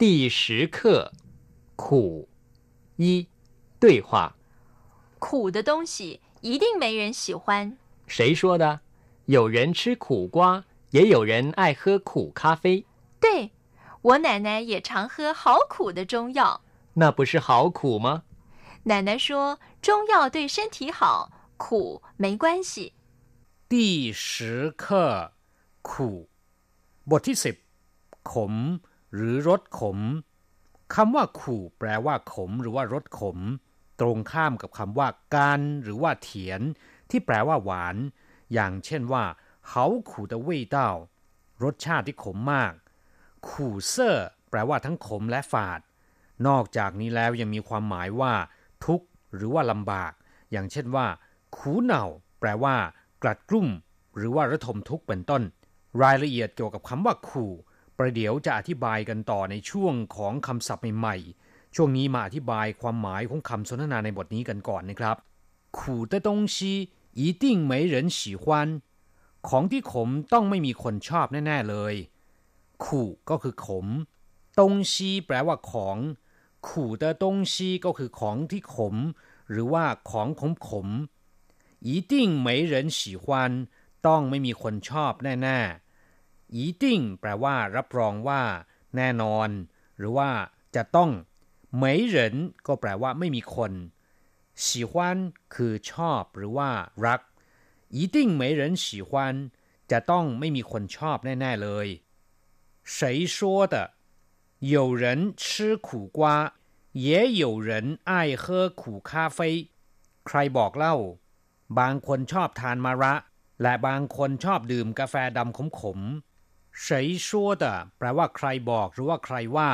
[0.00, 0.02] 第
[0.38, 0.40] 十
[0.76, 0.78] 课
[1.82, 1.84] 苦
[3.02, 3.04] 一
[3.82, 4.08] 对话
[5.24, 7.42] 苦的东西一定没人喜欢。
[8.06, 8.64] 谁说的？
[9.28, 12.86] 有人吃苦瓜，也有人爱喝苦咖啡。
[13.20, 13.50] 对，
[14.02, 16.60] 我奶奶也常喝好苦的中药。
[16.94, 18.24] 那不是好苦吗？
[18.84, 22.92] 奶奶说中药对身体好，苦没关系。
[23.68, 25.32] 第十课
[25.82, 26.28] 苦
[27.10, 27.56] บทที่สิบ
[28.22, 28.52] ขม
[29.14, 29.98] หรือรสขม
[30.94, 33.38] คำว่าขู่แปลว่าขม หรือว่ารสขม
[34.00, 36.60] ตรงข้ามกับคำว่าการหรือว่าเถียน
[37.10, 37.96] ที่แปลว่าหวาน
[38.52, 39.24] อย่างเช่นว่า
[39.70, 39.72] 好
[40.08, 40.76] 苦的味道
[41.62, 42.72] รสชาติที่ขมมาก
[43.48, 44.16] ขู่เซ่อ
[44.50, 45.80] แปลว่าทั้งขมและฝาด
[46.46, 48.32] นอกจากนี้แล้วยังมีความหมายว่า
[48.84, 50.12] ทุกข์หรือว่าลำบาก
[50.52, 51.06] อย่างเช่นว่า
[51.56, 52.04] ขูเหน่า
[52.40, 52.76] แปลว่า
[53.22, 53.68] กลัดกลุ่ม
[54.16, 55.42] หรือว่าระทมทุกข์เป็นต้น
[56.02, 57.52] รายละเอียดเกี่ยวกับคำว่าขู่
[57.98, 65.16] ประเดี๋ยวจะอธิบายกันต่อในช่วงของคำศัพท์ใหม่ๆ ช่วงนี้มาอธิบายความหมายของคำสนทนาในบทนี้กันก่อนนะครับ
[65.78, 66.56] ขู่的东西
[67.20, 68.44] 一定没人喜欢
[69.48, 71.94] ของที่ขมต้องไม่มีคนชอบแน่ๆเลย
[72.84, 73.86] ขู่ก็คือขม
[74.58, 75.98] ตงซีแปลว่าของ
[76.68, 78.94] ขู่的东西ก็คือของที่ขม
[79.50, 80.88] หรือว่าของขมขม
[81.86, 82.12] 一定
[82.44, 83.26] 没人喜欢
[84.06, 86.84] ต้องไม่มีคนชอบแน่ๆ一定
[87.20, 88.42] แปลว่า รับรองว่า
[88.96, 89.48] แน่นอน
[89.98, 90.30] หรือว่า
[90.74, 91.10] จะต้อง
[91.82, 91.84] 没
[92.14, 92.16] 人
[92.66, 93.72] ก็แปลว่าไม่มีคน
[94.66, 94.92] 喜欢
[95.54, 96.70] คือชอบหรือว่า
[97.06, 97.20] รัก
[97.96, 99.10] 一定没人喜欢
[99.90, 101.86] จะต้องไม่มีคนชอบแน่ๆเลย
[102.94, 102.94] 谁
[103.34, 103.36] 说
[103.72, 103.74] 的
[104.74, 105.04] 有人
[105.42, 106.54] 吃苦瓜
[106.92, 109.38] 也有人爱喝苦咖啡
[110.26, 110.96] ใครบอกเล่า
[111.78, 113.14] บางคนชอบทานมะระ
[113.62, 116.84] และบางคนชอบดื่มกาแฟดำขมๆ谁
[117.26, 117.28] 说
[117.62, 117.64] 的
[117.98, 119.70] แปลว่าใครบอกหรือว่าใครว่า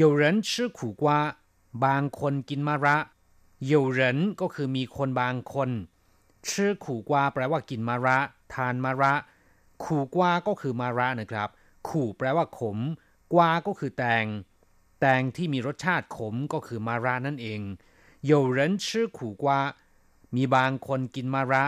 [0.00, 1.04] 有人吃苦瓜
[1.84, 2.96] บางคนกินมะระ
[3.65, 5.69] อยู่เหรินก็คือมีคนบางคน
[6.49, 8.17] ชื่อขู่กวาแปลว่ากินมาระ
[8.53, 9.13] ทานมาระ
[9.83, 11.49] ขู่กวาก็คือมาระนะครับ
[11.89, 12.77] ขู่แปลว่าขม
[13.33, 14.25] กวาก็คือแตง
[14.99, 17.61] แตงที่มีรสชาติขมก็คือมาระนั่นเอง
[18.25, 19.59] อยู่เหรินชื่อขู่กวา
[20.35, 21.65] มีบางคนกินมาระ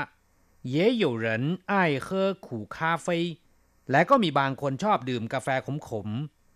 [0.69, 3.19] เย่อยู่เหรนไอ้เคอขู่คาเฟ่
[3.91, 5.47] และก็มีบางคนชอบดื่มกาแฟ
[5.89, 6.07] ขม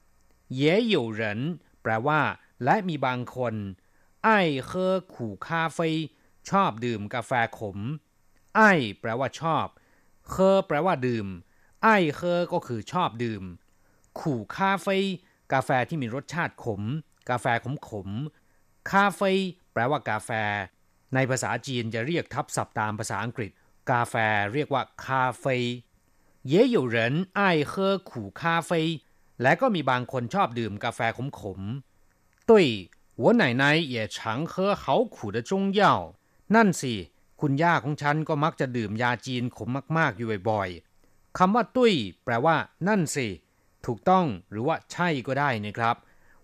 [0.04, 1.40] ๆเย่อยู่เหรน
[1.82, 2.20] แปลว่า
[2.64, 3.54] และมีบางคน
[4.29, 4.31] 爱
[4.69, 5.15] 喝苦
[5.47, 5.79] 咖啡
[6.49, 7.79] ชอบดื่มกาแฟขม
[8.57, 8.61] ไอ
[9.01, 9.67] แปลว่าชอบ
[10.29, 11.27] เคอแปลว่าดื่ม
[11.83, 13.43] ไอเคอก็คือชอบดื่ม
[14.21, 14.99] ขู่คาเฟ่
[15.53, 16.83] กาแฟที่มีรสชาติขม
[17.31, 18.09] กาแฟขมขม
[18.91, 19.33] คาเฟ่
[19.73, 20.31] แปลว่ากาแฟ
[21.15, 23.51] ในภาษาจีนจะเรียกทับศัพท์ตามภาษาอังกฤษ
[23.91, 24.15] กาแฟ
[24.53, 25.57] เรียกว่าคาเฟ่
[26.53, 26.97] 也有人
[27.39, 28.71] 爱喝苦咖啡
[29.43, 31.61] และก็มีบางคนชอบดื่มกาแฟขมขม
[32.51, 32.53] 对
[33.23, 35.83] 我奶奶也常喝好苦的中药
[36.55, 36.95] นั่นสิ
[37.41, 42.57] คุณย่าของฉันก็มักจะดื่มยาจีนขมมากๆอยู่บ่อยๆคำว่าตุ้ยแปลว่า
[42.89, 43.27] นั่นสิ
[43.87, 45.97] ถูกต้องหรือว่าใช่ก็ได้นะครับ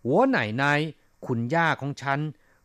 [0.04, 0.80] หัวไหนนาย
[1.26, 2.18] คุณย่าของฉัน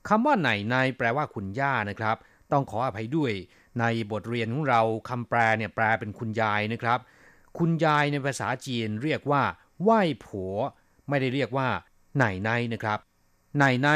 [0.07, 2.17] คำว่าไหนนายแปลว่าคุณย่านะครับ
[2.51, 3.33] ต้องขออภัยด้วย
[3.79, 6.99] ในบทเรียนของเราคำแปลเนี่ยแปลเป็นคุณยายนะครับ
[7.57, 9.43] คุณยายในภาษาจีนเรียกว่า
[9.81, 10.53] ไหว้ผัว
[11.09, 11.67] ไม่ได้เรียกว่า
[12.15, 13.04] ไหนนายนะครับ ไห
[13.62, 13.88] นายไน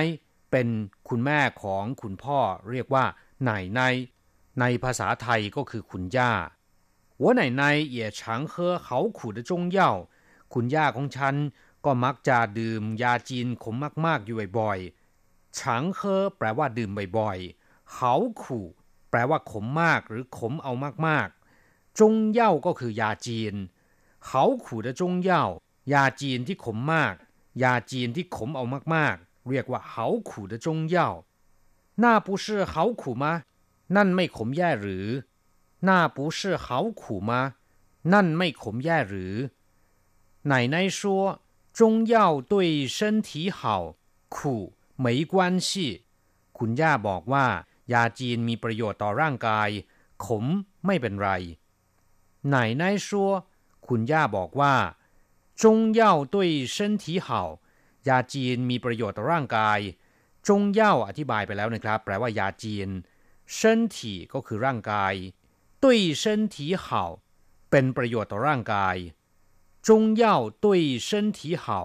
[0.50, 0.68] เป็น
[1.08, 2.38] คุณแม่ของคุณพ่อ
[2.70, 3.04] เรียกว่า
[3.48, 3.80] นายไน
[4.60, 6.32] ในภาษาไทยก็คือคุณย่า
[7.18, 9.92] หัวไหนในเย่ฉงเคอเขาขู่จงเย่า
[10.52, 11.34] คุณย่าของฉัน
[11.84, 13.74] ก็มักจะดื่มยาจีนขม
[14.06, 18.66] มากๆอยู่บ่อยๆฉางเคอแปลว่าดื่มบ่อยๆ เขาขู่
[19.10, 20.72] แปลว่าขมมากหรือขมเอา
[21.06, 23.54] มากๆ จงเย่าก็คือยาจีน
[24.26, 25.44] เขาขู่จงเย่า
[25.92, 27.14] ยาจีนที่ขมมาก
[27.62, 30.97] ยาจีนที่ขมเอามากๆ เรียกว่าเขาขู่的中药
[32.03, 33.25] 那不是好苦吗
[33.95, 35.07] นั่นไม่ขมแย่หรือ
[35.87, 36.67] 那不是好
[37.01, 37.31] 苦吗
[38.13, 39.35] นั่นไม่ขมแย่หรือ
[40.51, 40.99] 奶奶说
[41.77, 42.15] 中药
[42.51, 42.53] 对
[42.87, 43.59] 身体好
[44.35, 44.37] 苦
[45.03, 45.69] 没关系
[46.57, 47.45] คุณย่าบอกว่า
[47.93, 49.69] ยาจีนมีประโยชน์ต่อร่างกาย
[50.25, 50.45] ขม
[50.85, 51.29] ไม่เป็นไร
[52.53, 53.07] 奶奶说
[53.85, 54.75] คุณย่าบอกว่า
[55.61, 56.01] 中药
[56.33, 57.29] 对身体好
[58.08, 59.78] ยาจีนมีประโยชน์ต่อร่างกาย
[60.48, 62.88] จงเย่าอธิบายไปแล้วนะครับ แปลว่ายาจีน
[63.56, 65.14] เส้นถีก็คือร่างกาย
[65.82, 67.04] ตุยเส้นถีเห่า
[67.70, 68.96] เป็นประโยชน์ต่อร่างกาย
[69.88, 71.80] จงเย่าตุยเส้นถีเห่า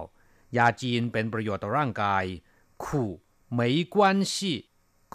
[0.56, 2.24] ยาจีนเป็นประโยชน์ต่อร่างกาย
[2.84, 3.10] ขู่
[3.54, 4.58] ไม่กวนชี่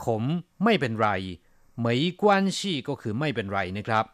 [0.04, 0.24] ขม
[0.64, 1.10] ไม่เป็นไร
[1.82, 4.06] ไม่กวนชี่ก็คือไม่เป็นไรนะครับ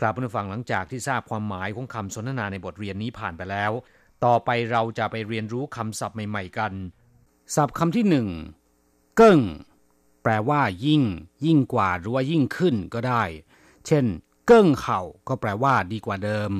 [0.00, 3.72] ครับเพื่อฟังหลังจากที่ทราบความหมายของคำสนทนาในบทเรียนนี้ผ่านไปแล้ว
[4.25, 6.73] ต่อไปเราจะไปเรียนรู้คำศัพท์ใหม่ๆกัน
[7.55, 8.27] ศัพท์คำที่หนึ่ง
[9.15, 9.39] เกิ้ง
[10.23, 11.03] แปลว่า ยิ่ง
[11.45, 13.23] ยิ่งกว่าหรือว่ายิ่งขึ้นก็ได้
[13.85, 14.05] เช่น
[14.45, 16.51] เกิ้งเข่าก็แปลว่า ดีกว่าเดิม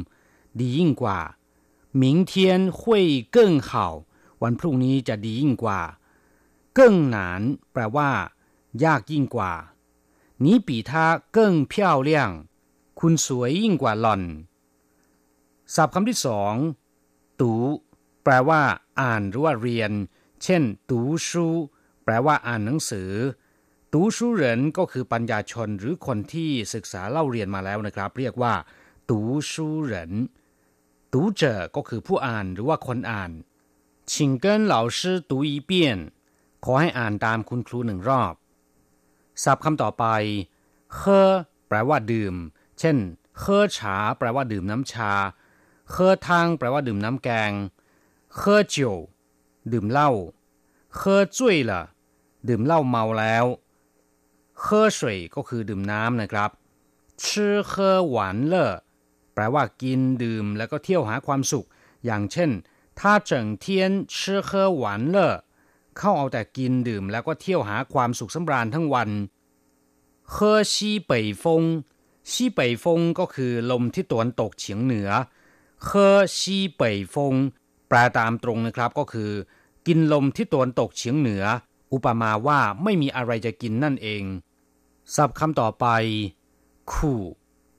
[0.59, 1.19] ดียิ่งกว่า
[2.01, 2.33] 明天
[2.79, 2.79] 会
[3.35, 3.69] 更好
[4.41, 5.81] วันพรุ่งนี้จะดียิ่งกว่า
[6.75, 7.41] เกิ้งหนาน
[7.71, 8.09] แปลว่า
[8.83, 9.53] ยากยิ่งกว่า
[10.43, 10.91] 你比他
[11.35, 11.37] 更
[11.71, 11.73] 漂
[12.07, 12.09] 亮
[12.99, 14.23] คุณสวยยิ่งกว่าหล่อน
[15.75, 16.53] ศัพท์คำที่สอง
[17.40, 17.52] ตู
[18.24, 18.60] แปลว่า
[19.00, 19.92] อ่านหรือว่าเรียน
[20.42, 21.46] เช่น ตูชู
[22.04, 23.10] แปลว่าอ่านหนังสือ
[23.92, 28.54] ตูชูเหรินก็คือปัญญาชนหรือคนที่ศึกษาเล่าเรียนมาแล้วนะครับ เรียกว่า
[29.10, 29.20] ตู
[29.50, 30.12] ชูเหริน
[31.12, 33.30] ตูเจอก็คือผู้อ่านหรือว่าคนอ่าน
[34.12, 35.16] ชิงเกินล่าชื่
[36.64, 38.34] ขอให้อ่านตามคุณครูหนึ่งรอบ
[39.42, 40.04] ศัพท์คำต่อไป
[40.94, 41.32] เฮอ
[41.68, 42.34] แปลว่าดื่ม
[42.80, 42.96] เช่น
[43.38, 45.12] เฮอชา แปลว่าดื่มน้ำชา
[45.90, 47.52] เคอทางแปลว่าดื่มน้ำแกง
[48.36, 48.94] เคอจิว
[49.72, 50.10] ดื่มเหล้า
[50.96, 51.82] เคอจุ้ยล่ะ
[52.48, 53.44] ดื่มเหล้าเมาแล้ว
[54.60, 56.50] เคอสวยก็คือดื่มน้ำนะครับ
[57.26, 58.72] ชื่อเคอหวานเลอ
[59.34, 61.66] แปลว่ากินดื่มแล้วก็เที่ยวหาความสุข
[62.04, 62.50] อย่างเช่น
[63.00, 65.34] ถ้าเฉิงเทียนชื่อเคอหวานเลอ
[65.98, 69.10] เข้าเอาแต่กินดื่มแล้วก็เที่ยวหาความสุขสำราญทั้งวัน
[70.30, 71.62] เคอซีเป่ยฟง
[72.32, 75.10] ซีเป่ยฟงก็คือลมที่ตะวันตกเฉียงเหนือ
[75.83, 77.33] เคอซีเป่ยฟง
[77.87, 79.31] แปลตามตรงนะครับก็คือ
[79.87, 81.43] กินลมที่ตะวันตกเฉียงเหนือ
[81.93, 84.23] อุปมาว่าไม่มีอะไรจะกินนั่นเอง
[85.15, 85.85] ศัพท์คำต่อไป
[86.91, 87.21] ขู่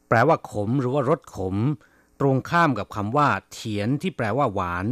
[0.08, 1.56] แปลว่าขมหรือว่ารสขม
[2.20, 4.86] ตรงข้ามกับคำว่า เถียนที่แปลว่าหวาน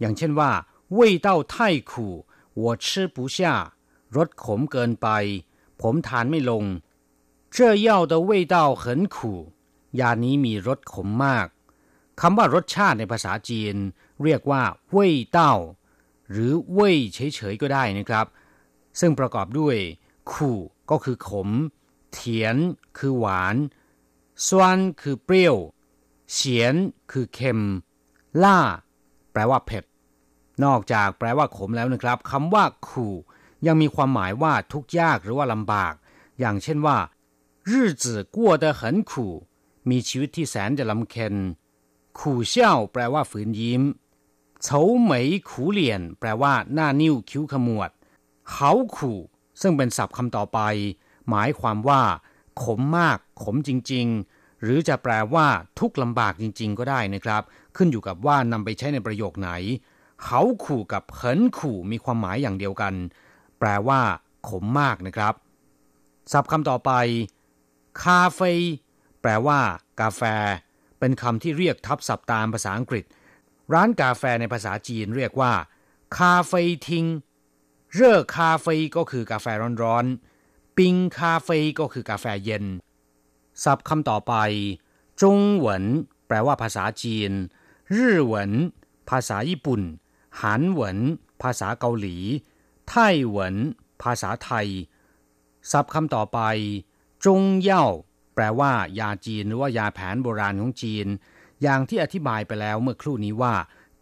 [0.00, 0.50] อย่างเช่นว่า
[0.98, 1.54] 味道太
[1.90, 1.92] 苦
[2.62, 3.38] 我吃不下
[4.16, 5.08] รสขมเกินไป
[5.80, 6.64] ผมทานไม่ลง
[7.54, 9.16] 这药的味道很苦
[10.00, 11.46] ยานี้มีรสขมมาก
[12.20, 13.74] คำว่ารสชาติในภาษาจีน
[14.22, 15.54] เรียกว่าเว่ยเต้า
[16.30, 18.26] หรือเว่ยเฉยๆก็ได้นะครับ
[19.00, 19.76] ซึ่งประกอบด้วย
[20.32, 20.58] ขู่
[20.90, 21.48] ก็คือขม
[22.12, 22.56] เถียน
[22.98, 23.56] คือหวาน
[24.46, 25.56] ซวนคือเปรี้ยว
[26.32, 26.74] เฉียน
[27.10, 27.60] คือเค็ม
[28.42, 28.58] ล่า
[29.32, 29.84] แปลว่าเผ็ด
[30.64, 33.14] นอกจากแปลว่าขมแล้วนะครับคำว่าขู่
[33.66, 35.94] ยังมีความหมายว่าทุกข์ยากหรือว่าลำบาก
[36.40, 36.98] อย่างเช่นว่า
[37.70, 37.72] 日
[38.02, 38.04] 子
[38.36, 39.12] 过得很苦
[39.90, 41.34] มีชีวิตที่แสนจะลำเค็ญ
[42.19, 43.81] ขู่เช่าแปลว่าฝืนยิ้ม
[44.63, 47.89] เฉาเหมยขู่เหลียน แปลว่า หน้านิ้วคิ้วขมวด
[48.51, 49.19] เขาขู่
[49.61, 50.59] ซึ่งเป็นศัพท์คำต่อไป
[51.29, 52.01] หมายความว่า
[52.63, 55.47] ขมมาก ขมจริง ๆ หรือจะแปลว่า
[55.79, 57.41] ทุกลำบากจริง ๆ ก็ได้นะครับ
[57.75, 59.51] ขึ้นอยู่กับว่านำไปใช้ในประโยคไหน
[60.23, 62.93] เขาขู่กับเขินขู่มีความหมายอย่างเดียวกัน
[63.59, 64.01] แปลว่า
[64.47, 65.33] ขมมากนะครับ
[66.31, 66.91] ศัพท์คำต่อไป
[68.01, 68.39] คาเฟ
[69.21, 69.59] แปลว่า
[69.99, 70.21] กาแฟ
[70.99, 73.05] เป็นคำที่เรียกทับศัพท์ตามภาษาอังกฤษ
[73.73, 75.53] ร้านกาแฟในภาษาจีนเรียกว่า
[76.17, 76.53] คาเฟ
[76.87, 77.05] ทิง
[77.93, 79.47] เร่อคาเฟก็คือกาแฟ
[79.83, 82.65] ร้อนๆ ปิงคาเฟก็คือกาแฟเย็น
[83.63, 84.33] ศัพท์คำต่อไป
[85.21, 85.85] จงเหวิน
[86.27, 87.31] แปลว่าภาษาจีน
[87.95, 88.51] รื่อเหวิน
[89.09, 89.81] ภาษาญี่ปุ่น
[90.41, 90.99] หันเหวิน
[91.41, 92.17] ภาษาเกาหลี
[92.87, 93.55] ไต้เหวิน
[94.01, 94.67] ภาษาไทย
[95.71, 96.39] ศัพท์คำต่อไป
[97.25, 97.85] จงเย่า
[98.35, 101.07] แปลว่ายาจีนหรือว่ายาแผนโบราณของจีน
[101.61, 103.55] อย่างที่อธิบายไปแล้วเมื่อครู่นี้ว่า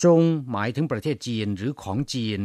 [0.04, 0.20] จง
[0.52, 2.40] หมายถึงประเทศจีนหรือของจีน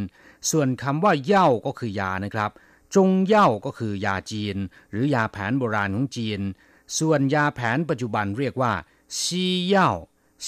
[0.50, 2.50] ส่วนคำว่าเย่าก็คือยานะครับ
[2.94, 4.56] จงเย่าก็คือยาจีน
[4.90, 6.40] หรือยาแผนโบราณของจีน
[6.98, 8.72] ส่วนยาแผนปัจจุบันเรียกว่า
[9.20, 9.90] ซีเย่า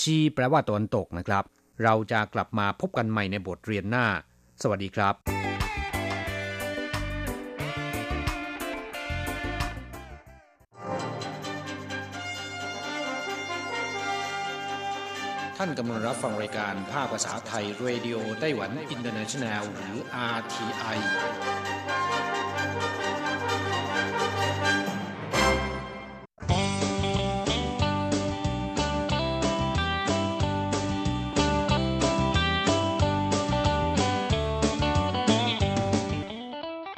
[0.00, 1.44] ซีแปลว่าตะวันตกนะครับ
[1.82, 4.06] เราจะกลับมาพบกันใหม่ในบทเรียนหน้า
[4.62, 5.39] สวัสดีครับ
[15.62, 19.96] ท่านกำลังรับฟังรายการภาคภาษาไทย Radio Taiwan International หรือ
[20.36, 20.98] RTI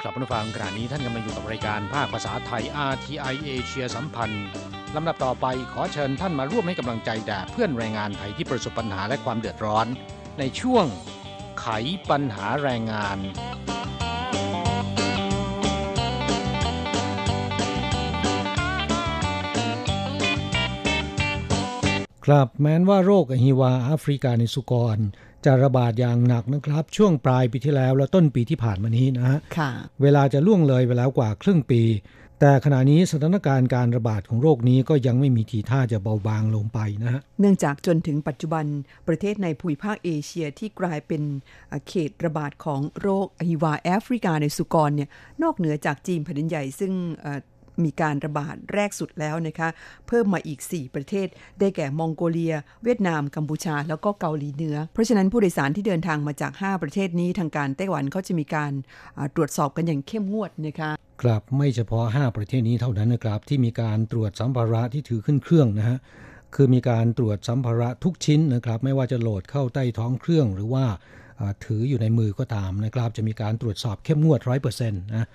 [0.01, 4.47] ครับผู้ฟังขณะนี้ท่านกำลังอยู่กับรายการภาคภาษาไทย RTI เอเชียสัมพันธ์
[4.95, 9.87] ลำดับต่อไปขอเชิญท่านมาร่วมให้กำลังใจแด่เพื่อนแรงงานไทยที่ประสบปัญหาและความเดือดร้อน
[10.39, 10.85] ในช่วง
[11.59, 11.65] ไข
[12.09, 13.17] ปัญหาแรงงาน
[22.25, 24.97] ครับแม้นว่าโรคอหิวาแอฟริกาในสุกร
[25.45, 31.81] จะระบาดอย่างหนักนะครับ ช่วงปลายปีที่แล้วและต้นปีที่ผ่านมานี้นะฮะค่ะเวลาจะล่วงเลยไปแล้วกว่าครึ่งปี
[32.45, 38.65] แต่ขณะนี้สถานการณ์การระบาดของโรคนี้ก็ยังไม่มีทีท่าจะเบาบางลงไปนะฮะ เนื่องจากจนถึงปัจจุบัน
[39.07, 41.21] ประเทศในภูมิภาคเอเชียที่กลายเป็น
[41.87, 45.09] เขตระบาดของโรคอหิวาแอฟริกาในสุกรเนี่ย
[45.43, 46.91] นอกเหนือจากจีนแผ่นดินใหญ่ซึ่ง
[47.83, 49.69] มีการระบาดแรกสุดแล้วนะคะ
[50.07, 51.27] เพิ่มมาอีก 4 ประเทศ
[51.59, 58.71] ได้แก่มองโกเลีย เวียดนาม กัมพูชา แล้วก็เกาหลีเหนือ เพราะฉะนั้นผู้โดยสารที่เดินทางมาจาก 5 ประเทศนี้ทางการไต้หวันเขาจะมีการ
[59.35, 65.97] ตรวจสอบกันอย่างเข้มงวดนะคะ ครับไม่เฉพาะ 5 ประเทศนี้เท่านั้นนะครับ ที่มีการตรวจสัมภาระที่ถือขึ้นเครื่องนะฮะ
[66.55, 70.85] คือมีการตรวจสัมภาระทุกชิ้นนะครับ ไม่ว่าจะโหลดเข้าใต้ท้องเครื่องหรือว่า
[71.65, 75.27] ถืออยู่ในมือก็ตามนะครับ จะมีการตรวจสอบเข้มงวดร้อยเปอร์เซ็นต์นะ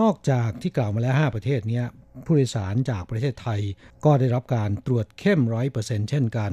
[0.00, 1.82] นอกจากที่กล่าวมาแล้ว 5 ประเทศนี้
[2.24, 3.60] ผู้โดยสารจากประเทศไทย
[4.04, 6.52] ก็ได้รับการตรวจเข้มร้อยเปอร์เซ็นต์เช่นกัน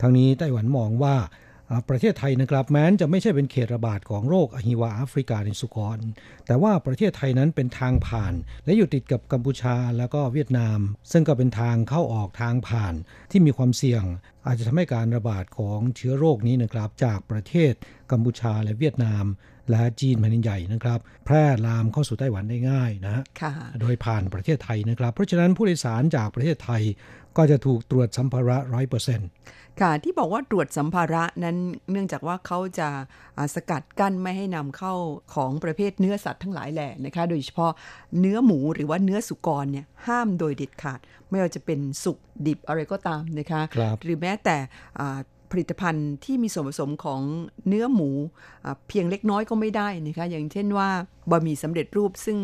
[0.00, 1.16] ทั้งนี้ไต้หวันมองว่า
[1.88, 5.98] ประเทศไทยนะครับแม้นจะไม่ใช่เป็นเขตระบาดของโรคอหิวาแอฟริกาในสุกร
[6.46, 10.78] แต่ว่าประเทศไทยนั้นเป็นทางผ่าน และอยู่ติดกับกัมพูชาแล้วก็เวียดนาม
[11.12, 12.94] ซึ่งก็เป็นทางเข้าออกทางผ่าน
[13.30, 14.04] ที่มีความเสี่ยง
[14.46, 17.72] อาจจะทำให้การระบาดของเชื้อโรคนี้นะครับจากประเทศ
[18.10, 19.24] กัมพูชาและเวียดนาม
[19.70, 23.22] และจีนแผ่นดินใหญ่นะครับ แพร่ลามเข้าสู่ไต้หวันได้ง่ายนะ
[23.80, 26.82] โดยผ่านประเทศไทยนะครับ เพราะฉะนั้นผู้โดยสารจากประเทศไทย
[27.36, 29.28] ก็จะถูกตรวจสัมภาระร้อยเปอร์เซ็นต์
[29.80, 31.56] ค่ะที่บอกว่าตรวจสัมภาระนั้น
[31.90, 32.88] เนื่องจากว่าเขาจะ
[33.54, 34.94] สกัดกั้นไม่ให้นำเข้า
[35.34, 37.72] ของประเภทเนื้อสัตว์ทั้งหลายแหล่นะคะ โดยเฉพาะ
[38.20, 44.56] เนื้อหมูหรือว่าเนื้อสุกรเนี่ยห้ามโดยเด็ดขาด ไม่ว่าจะเป็นสุกดิบอะไรก็ตามนะคะคหรือแม้แต่
[45.52, 47.20] ผลิตภัณฑ์ที่มีส่วนผสมของ
[47.68, 48.10] เนื้อหมู
[48.88, 50.88] เพียงเล็กน้อยก็ไม่ได้นะคะอย่างเช่นว่า
[51.30, 52.38] บะหมี่สำเร็จรูปซึ่ง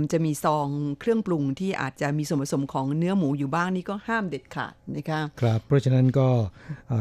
[0.00, 0.68] มันจะมีซอง
[1.00, 6.28] เครื่องปรุงที่อาจจะมีส่วนผสมของเนื้อหมูอยู่บ้างนี่ก็ห้ามเด็ดขาดนะคะครับเพราะฉะนั้นก็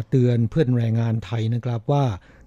[0.09, 2.03] เตือนเพื่อนแรงงานไทยนะครับว่า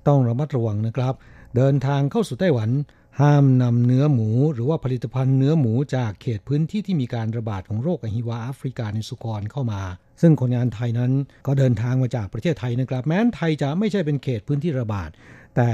[0.09, 1.15] ต้องระมัดระวังนะครับ
[1.57, 2.71] เดินทางเข้าสู่ไต้หวัน
[3.21, 9.83] ห้ามนำเนื้อหมูหรือว่าผลิตภัณฑ์เนื้อหมูจากเขตพื้นที่ที่มีการระบาดของโรคอหิวาแอฟริกาในสุกรเข้ามา
[10.21, 11.13] ซึ่งคนงานไทยนั้น
[11.47, 15.11] ก็เดินทางมาจากประเทศไทยนะครับ แม้นไทยจะไม่ใช่เป็นเขตพื้นที่ระบาด
[15.57, 15.71] แต่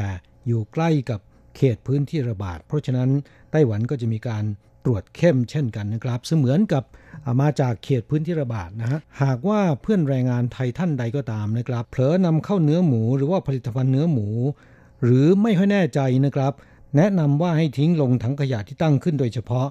[0.46, 1.20] อยู่ใกล้กับ
[1.56, 3.10] เขตพื้นที่ระบาด เพราะฉะนั้น
[3.50, 4.44] ไต้หวันก็จะมีการ
[4.84, 6.84] ตรวจเข้มเช่นกันนะครับ เสมือนกับ
[7.40, 14.28] มาจากเขตพื้นที่ระบาดนะฮะ หากว่าเพื่อนแรงงานไทยท่านใดก็ตามนะครับ เผลอนำเข้าเนื้อหมูหรือว่าผลิตภัณฑ์เนื้อหมู
[15.04, 16.52] หรือไม่ค่อยแน่ใจนะครับ
[16.96, 19.68] แนะนำว่าให้ทิ้งลงถังขยะที่ตั้งขึ้นโดยเฉพาะ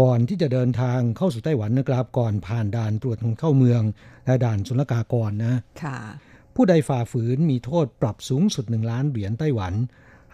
[0.00, 3.82] ก่อนที่จะเดินทางเข้าสู่ไต้หวันนะครับ ก่อนผ่านด่านตรวจคนเข้าเมือง
[4.26, 5.98] และด่านศุลกากรนะค่ะ
[6.54, 9.74] ผู้ใดฝ่าฝืนมีโทษปรับสูงสุดหนึ่งล้านเหรียญไต้หวัน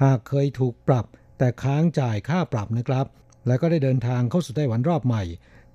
[0.03, 1.07] หากเคยถูกปรับ
[1.38, 3.07] แต่ค้างจ่ายค่าปรับนะครับ
[3.46, 5.22] แล้วก็ได้เดินทางเข้าสู่ไต้หวันรอบใหม่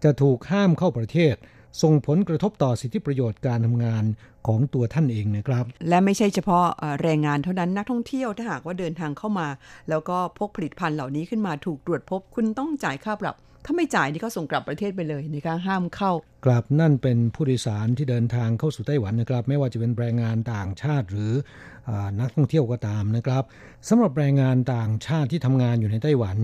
[0.04, 1.36] จะถูกห้ามเข้าประเทศ
[1.82, 4.04] ส่งผลกระทบต่อสิทธิประโยชน์การทำงาน
[4.48, 6.66] ของตัวท่านเองนะครับ และไม่ใช่เฉพาะ
[7.02, 9.48] แรงงานเท่านั้นนักท่องเที่ยวถ้าหากว่าเดินทางเข้ามา
[9.90, 16.12] แล้วก็พกผลิตภัณฑ์เหล่านี้ขึ้นมาถูกตรวจพบ คุณต้องจ่ายค่าปรับถ้าไม่จ่ายนี่เขาส่งกลับประเทศไปเลยนะคะห้ามเข้า
[16.46, 21.32] กลับนั่นเป็นผู้โดยสารที่เดินทางเข้าสู่ไต้หวันนะครับ ไม่ว่าจะเป็นแรงงานต่างชาติหรือ
[21.90, 23.44] อนักท่องเที่ยวก็ตามนะครับ
[23.88, 26.38] สำหรับแรงงานต่างชาติที่ทำงานอยู่ในไต้หวัน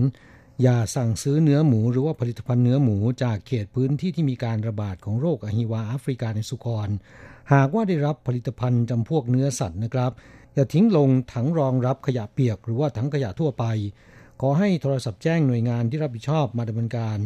[0.62, 6.88] อย่าสั่งซื้อเนื้อหมูหรือว่าผลิตภัณฑ์เนื้อหมูจากเขตพื้นที่ที่มีการระบาดของโรคอหิวาแอฟริกาในสุกร
[7.52, 10.12] หากว่าได้รับผลิตภัณฑ์จำพวกเนื้อสัตว์นะครับ
[10.54, 13.64] อย่าทิ้งลงถังรองรับขยะเปียก หรือว่าถังขยะทั่วไป
[14.40, 17.18] ขอให้โทรศัพท์แจ้งหน่วยงานที่รับผิดชอบมาดำเนินการ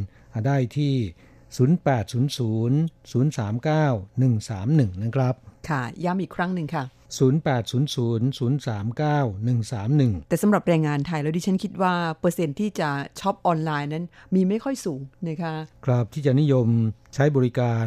[0.47, 0.95] ได้ที่
[1.65, 2.25] 0800 039
[4.93, 5.35] 131 นะครับ
[5.69, 6.85] ค่ะ ย้ำอีกครั้งหนึ่งค่ะ
[7.19, 7.23] 0800 039
[10.19, 12.91] 131 แต่สำหรับแรงงานไทยแล้วดิฉันคิดว่าเปอร์เซ็นต์ที่จะ
[13.21, 14.05] ช็อปออนไลน์นั้น
[14.35, 15.55] มีไม่ค่อยสูงนะคะ
[15.87, 16.67] ครับที่จะนิยม
[17.15, 17.87] ใช้บริการ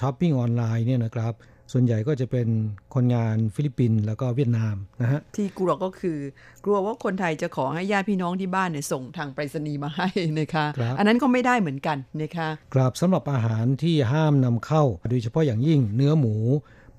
[0.00, 1.34] ช้อปปิ้งออนไลน์เนี่ยนะครับ
[1.72, 2.48] ส่วนใหญ่ก็จะเป็น
[2.94, 6.18] คนงานฟิลิปปินส์แล้วก็เวียดนามนะฮะที่กลัวก็คือ
[6.64, 10.08] กลัวว่าคนไทยจะขอให้ญาติพี่น้องที่บ้านเนี่ยส่งทางไปรษณีย์มาให้
[10.40, 10.66] นะคะ
[10.98, 16.34] อันนั้นก็ไม่ได้เหมือนกันนะคะครับสำหรับอาหารที่ห้ามนำเข้า โดยเฉพาะอย่างยิ่งเนื้อหมู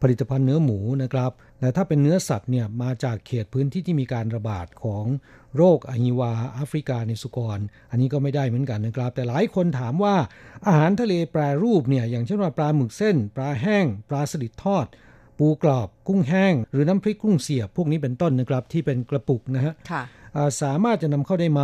[0.01, 1.31] ผลิตภัณฑ์เนื้อหมูนะครับ
[1.65, 5.05] แแต่ถ้าเป็นเนื้อสัตว์เนี่ยมาจากเขตพื้นที่ที่มีการระบาดของ
[5.57, 7.59] โรคอหิวาแอฟริกาในสุกร
[7.91, 10.15] อันนี้ก็ไม่ได้เหมือนกันนะครับ แต่หลายคนถามว่า
[10.67, 14.85] อาหารทะเลแปรรูปเนี่ยอย่างเช่นว่าปลาหมึกเส้น ปลาแห้ง ปลาสลิดทอด
[15.39, 20.01] ปูกรอบ กุ้งแห้ง หรือน้ำพริกกุ้งเสียบพวกนี้เป็นต้นนะครับที่เป็นกระปุกนะฮะค่ะ
[20.35, 21.63] อ่าสามารถจะนำเข้าได้ไหม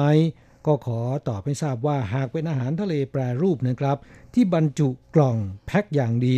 [0.67, 0.99] ก็ขอ
[1.29, 3.97] ตอบให้ทราบว่าหากเป็นอาหารทะเลแปรรูปนะครับ
[4.33, 6.37] ที่บรรจุกล่องแพ็คอย่างดี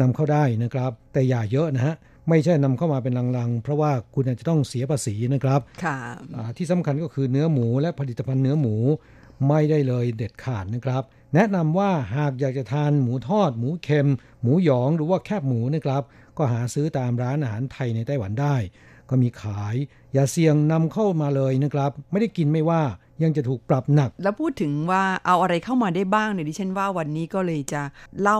[0.00, 1.94] นำเข้าได้นะครับ แต่อย่าเยอะนะฮะ
[2.28, 5.98] ไม่ใช่นำเข้ามาเป็นลังๆ เพราะว่าคุณอาจจะต้องเสียภาษีนะครับค่ะ
[6.36, 8.76] อ่าที่สำคัญก็คือเนื้อหมูและผลิตภัณฑ์เนื้อหมู
[9.48, 11.02] ไม่ได้เลยเด็ดขาดนะครับ
[11.34, 14.08] แนะนำว่าหากอยากจะทานหมูทอด หมูเค็ม
[14.42, 16.02] หมูหยองหรือว่าแคบหมูนะครับ
[16.38, 18.56] ก็หาซื้อตามร้านอาหารไทยในไต้หวันได้
[19.08, 19.76] ก็มีขาย
[20.14, 22.82] อย่าเสี่ยงนำเข้ามาเลยนะครับ ไม่ได้กินไม่ว่า
[23.22, 27.82] ยังจะถูกปรับหนัก แล้วพูดถึงว่าเอาอะไรเข้ามาได้บ้างเนี่ยดิฉันว่าวันนี้ก็เลยจะ
[28.22, 28.38] เล่า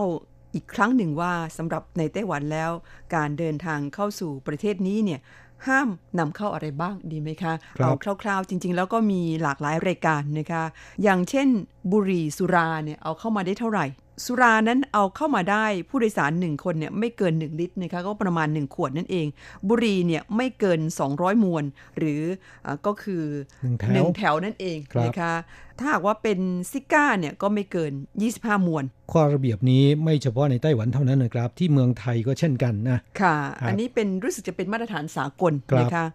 [0.57, 2.71] อีกครั้งหนึ่งว่าสำหรับในไต้หวันแล้ว
[3.15, 5.21] การเดินทางเข้าสู่ประเทศนี้เนี่ย
[5.67, 5.89] ห้าม
[6.19, 7.93] นำเข้าอะไรบ้างดีไหมคะครับเอา
[8.23, 10.65] คร่าวๆ จริง ๆ แล้วก็มีหลากหลายรายการนะคะ
[11.03, 11.49] อย่างเช่น
[11.93, 13.87] บุหรี่สุราเนี่ยเอาเข้ามาได้เท่าไหร่
[14.25, 19.27] สุรานั้นเอาเข้ามาได้ผู้โดยสารหนึ่งคนเนี่ยไม่เกิน 1 ลิตรนะคะก็ประมาณ 1 ขวดนั่นเอง
[19.69, 20.81] บุหรี่เนี่ยไม่เกิน
[21.13, 21.65] 200 มวน
[21.99, 22.23] หรือ
[22.67, 23.23] อาก็คือ
[23.63, 25.33] หนึ่งแถวแถวนั่นเองครับนะคะ
[25.79, 26.39] ถ้าหากว่าเป็น
[26.71, 27.93] ซิก้าเนี่ยก็ไม่เกิน
[28.31, 36.07] 25 มวน ข้อระเบียบนี้ไม่เฉพาะในไต้หวันเท่านั้นนะครับ ที่เมืองไทยก็เช่นกันนะ ค่ะครับอันนี้เป็นรู้สึกจะเป็นมาตรฐานสากลครับนะคะ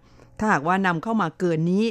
[0.42, 1.86] ถ้าหากว่านำเข้ามาเกินนี้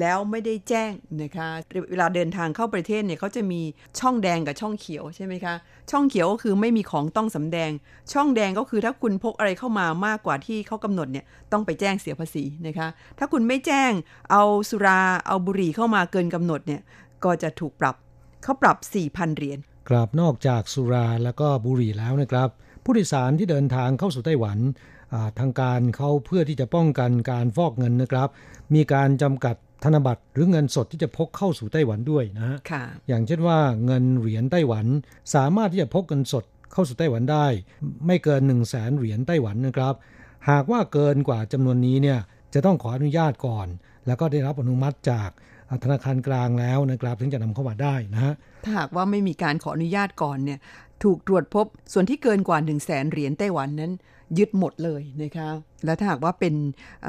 [0.00, 0.92] แล้วไม่ได้แจ้ง
[1.22, 1.48] นะคะ
[1.90, 3.60] เวลาเดินทางเข้าประเทศเนี่ยเขาจะมี
[4.00, 5.54] ช่องแดงกับช่องเขียวใช่ไหมคะ
[5.90, 7.70] ช่องเขียวก็คือไม่มีของต้องสำแดง
[8.12, 12.88] ช่องแดงก็คือถ้าคุณพกอะไรเข้ามามากกว่าที่เขากำหนดเนี่ยต้องไปแจ้งเสียภาษีนะคะ
[13.18, 13.92] ถ้าคุณไม่แจ้ง
[14.30, 16.82] เอาสุราเอาบุหรี่เข้ามาเกินกำหนดเนี่ย
[17.24, 17.96] ก็จะถูกปรับ
[18.42, 18.76] เขาปรับ
[19.06, 22.48] 4,000 เหรียญครับนอกจากสุราแล้วก็บุหรี่แล้วนะครับ
[22.84, 24.58] ผู้โดยสารที่เดินทางเข้าสู่ไต้หวัน
[25.38, 28.28] ทางการเขาเพื่อที่จะป้องกันการฟอกเงินนะครับ
[28.74, 34.86] มีการจำกัดธนบัตรหรือเงินสดที่จะพกเข้าสู่ไต้หวันด้วยนะฮะค่ะอย่างเช่นว่าเงินเหรียญไต้หวัน
[35.34, 37.46] สามารถที่จะพกเงินสดเข้าสู่ไต้หวันได้
[38.06, 39.94] ไม่เกิน1 0 0 0 0แสนเหรียญไต้หวันนะครับ
[40.50, 42.18] หากว่าเกินกว่าจำนวนนี้เนี่ย
[42.54, 43.66] จะต้องขออนุญาตก่อน
[44.06, 45.30] แล้วก็ได้รับอนุมัติจาก
[45.68, 48.34] อ่าธนาคารกลางแล้วนะครับถึงจะนำเข้ามาได้นะฮะ
[48.64, 50.58] ถ้าหากว่าไม่มีการขออนุญาตก่อนเนี่ย
[51.04, 53.92] ถูกตรวจพบส่วนที่เกินกว่า1 0 0 0 0แสนเหรียญไต้หวันนั้น
[54.38, 55.50] ยึดหมดเลยนะคะ
[55.84, 56.54] และถ้าหากว่าเป็น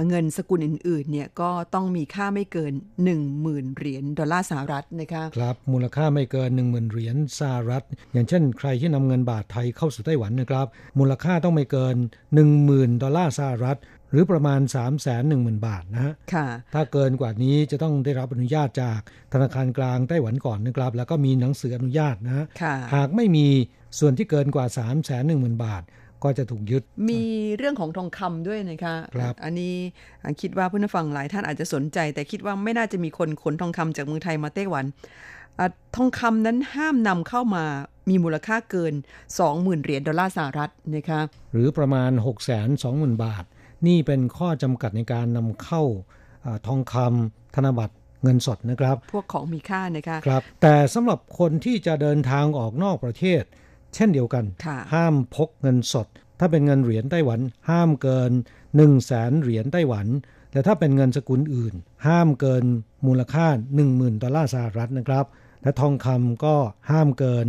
[0.08, 2.74] เงินสกุลอื่นๆเนี่ยก็ต้องมีค่าไม่เกิน
[3.26, 10.68] 10,000 เหรียญดอลลาร์สหรัฐนะคะครับมูลค่าไม่เกิน 1 0,000 เหรียญสหรัฐ อย่างเช่น ใครที่นำเงินบาทไทยเข้าสู่ไต้หวันนะครับ
[11.00, 11.96] มูลค่าต้องไม่เกิน
[12.50, 13.80] 10,000 ดอลลาร์สหรัฐ
[14.12, 14.62] หรือประมาณ
[15.14, 19.00] 310,000 บาทนะฮะค่ะถ้าเกินกว่านี้จะต้องได้รับอนุญาตจาก
[19.34, 23.48] ธนาคารกลางไต้หวันก่อนนะครับ แล้วก็มีหนังสืออนุญาตนะฮะค่ะหากไม่มี
[24.00, 24.66] ส่วนที่เกินกว่า
[25.16, 25.84] 310,000 บาท
[26.26, 27.22] ก็จะถูกยึด มี
[27.58, 29.76] เรื่องของทองคำด้วยนะคะครับอันนี้
[30.42, 34.86] คิดว่าผู้นฟังหลายท่านอาจจะสนใจ แต่คิดว่าไม่น่าจะมีคนขนทองคำจากเมืองไทยมาไต้หวัน
[35.60, 37.64] อะทองคำนั้นห้ามนำเข้ามา
[38.10, 38.94] มีมูลค่าเกิน
[39.40, 41.22] 20,000 เหรียญดอลลาร์สหรัฐนะคะ
[41.54, 42.12] หรือประมาณ
[42.68, 43.44] 620,000 บาท
[43.88, 45.82] นี่เป็นข้อจำกัดในการนำเข้า
[46.46, 53.44] อาทองคำธนบัตรเงินสดนะครับ พวกของมีค่านะคะครับแต่สำหรับคนที่จะเดินทางออกนอกประเทศ
[53.96, 56.08] เช่นเดียวกันค่ะห้ามพกเงินสด
[56.40, 57.40] ถ้าเป็นเงินเหรียญไต้หวัน
[57.70, 60.08] ห้ามเกิน1 0 0 0 0แสนเหรียญไต้หวัน
[60.52, 61.74] แต่ถ้าเป็นเงินสกุลอื่น
[62.08, 62.64] ห้ามเกิน
[63.08, 63.48] มูลค่า
[63.86, 65.26] 10,000 ดอลลาร์สหรัฐนะครับ
[65.64, 66.56] และทองคำก็
[66.92, 67.48] ห้ามเกิน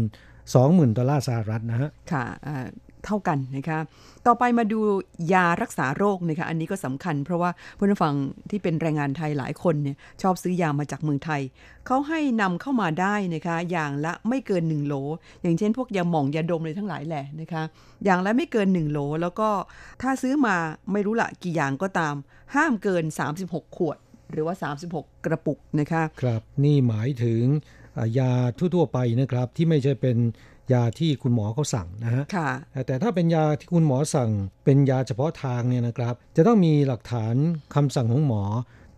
[0.48, 2.58] 20,000 ดอลลาร์สหรัฐนะฮะ ค่ะอ่า
[3.06, 3.78] เท่ากันนะคะ
[4.26, 4.80] ต่อไปมาดู
[5.32, 8.14] ยารักษาโรคนะคะอันนี้ก็สำคัญเพราะว่าผู้ฟัง
[8.50, 11.40] ที่เป็นแรงงานไทยหลายคนเนี่ยชอบซื้อยามาจากเมืองไทย
[11.86, 14.94] เขาให้นำเข้ามาได้นะคะอย่างละไม่เกิน 1 โหล
[15.42, 17.62] อย่างเช่น พวกยาหม่องยาดมเลยทั้งหลายแหละนะคะ
[18.04, 19.48] อย่างละไม่เกิน 1 โหล แล้วก็
[20.02, 20.56] ถ้าซื้อมา
[20.92, 22.14] ไม่รู้ละกี่อย่างก็ตาม
[22.54, 23.04] ห้ามเกิน
[23.40, 23.98] 36 ขวด
[24.32, 24.54] หรือว่า
[24.86, 27.42] 36 กระปุกนะคะครับนี่หมายถึง
[28.18, 30.16] ยาทั่วๆไปนะครับที่ไม่ใช่เป็น
[30.72, 32.50] ยาที่คุณหมอเขาสั่งนะฮะค่ะ
[32.86, 34.30] แต่ถ้าเป็นยาที่คุณหมอสั่ง
[34.64, 37.34] เป็นยาเฉพาะทางเนี่ยนะครับ จะต้องมีหลักฐาน
[37.74, 38.42] คำสั่งของหมอ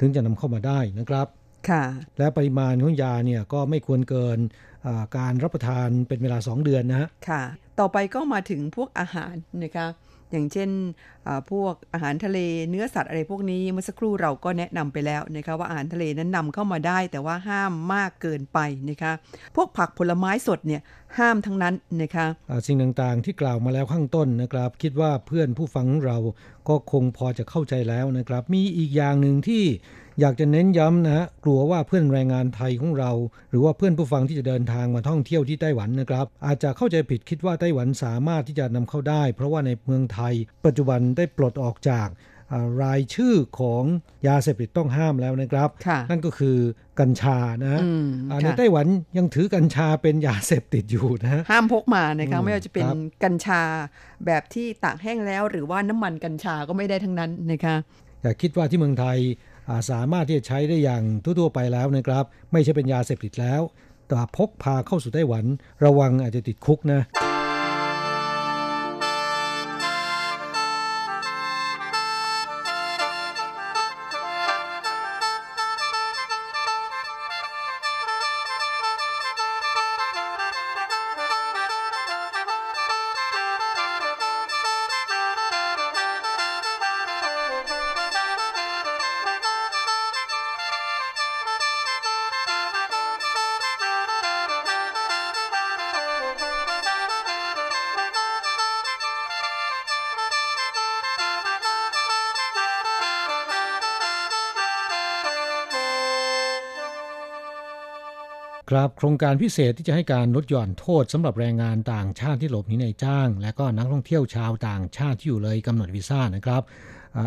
[0.01, 1.27] ถึงจะนำเข้ามาได้นะครับ
[1.69, 1.85] ค่ะ
[2.19, 4.39] และปริมาณของยาเนี่ยก็ไม่ควรเกิน
[4.87, 7.43] อ่าการรับประทานเป็นเวลา 2 เดือนนะฮะค่ะ
[7.81, 9.87] ต่อไปก็มาถึงพวกอาหารนะคะ
[10.31, 10.71] อย่างเช่น
[11.51, 12.39] พวกอาหารทะเล
[12.71, 18.59] เนื้อสัตว์อะไรพวกนี้เมื่อสักครู่เราก็แนะนำไปแล้วนะคะว่าอาหารทะเลนั้นนำเข้ามาได้ แต่ว่าห้ามมากเกินไป
[18.91, 19.13] นะคะ
[19.57, 20.83] พวกผักผลไม้สดเนี่ย
[21.19, 22.27] ห้ามทั้งนั้นนะคะ
[22.67, 26.19] สิ่งต่างๆที่กล่าวมาแล้วข้างต้นนะครับ คิดว่าเพื่อนผู้ฟังเรา
[26.69, 29.65] ก็คงพอจะเข้าใจแล้วนะครับ มีอีกอย่างหนึ่งที่
[30.21, 33.13] อยากจะเน้นย้ำนะฮะกลัวว่าเพื่อนแรงงานไทยของเรา
[33.51, 40.35] หรือว่าเพื่อนผู้ฟังที่จะเดินทางมาท่องเที่ยวที่ไต้หวันนะครับ อาจจะเข้าใจผิดคิดว่าไต้หวันสามารถที่จะนำเข้าได้ เพราะว่าในเมืองไทย
[40.67, 42.09] ปัจจุบันได้ปลดออกจาก
[42.83, 43.85] รายชื่อของ
[44.27, 45.69] ยาเสพติดต้องห้ามแล้วนะครับ
[46.11, 46.57] นั่นก็คือ
[47.01, 47.81] กัญชานะ
[48.45, 48.87] ในไต้หวัน
[49.19, 52.87] ยังถือกัญชาเป็นยาเสพติดอยู่นะ ห้ามพกมานะคะไม่ว่าจะเป็น
[53.25, 53.61] กัญชา
[54.27, 57.77] แบบที่ตากแห้งแล้ว หรือว่าน้ำมันกัญชาก็ไม่ได้ทั้งนั้นนะคะ
[58.23, 59.19] อย่าคิดว่าที่เมืองไทย
[59.91, 63.61] สามารถที่จะใช้ได้อย่างทั่วๆไปแล้วนะครับ ไม่ใช่เป็นยาเสพติดแล้ว
[64.09, 65.45] แต่พกพาเข้าสู่ไต้หวัน
[65.85, 67.01] ระวังอาจจะติดคุกนะ
[108.71, 116.63] ครับโครงการพิเศษที่จะให้การลดหย่อนโทษสำหรับแรงงานต่างชาติที่หลบหนีในจ้าง และก็นักท่องเที่ยวชาวต่างชาติที่อยู่เลยกำหนดวีซ่านะครับ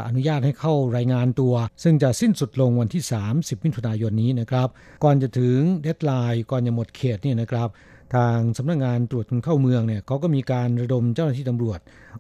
[0.08, 4.68] อนุญาตให้เข้ารายงานตัว ซึ่งจะสิ้นสุดลงวันที่ 30 มิถุนายนนี้นะครับ
[5.04, 7.70] ก่อนจะถึงเดดไลน์ก่อนจะหมดเขตเนี่นะครับ
[8.16, 11.80] ทางสำนักงงานตรวจคนเข้าเมืองเนี่ยเขาก็มีการระดมเจ้าหน้าที่ตำรวจ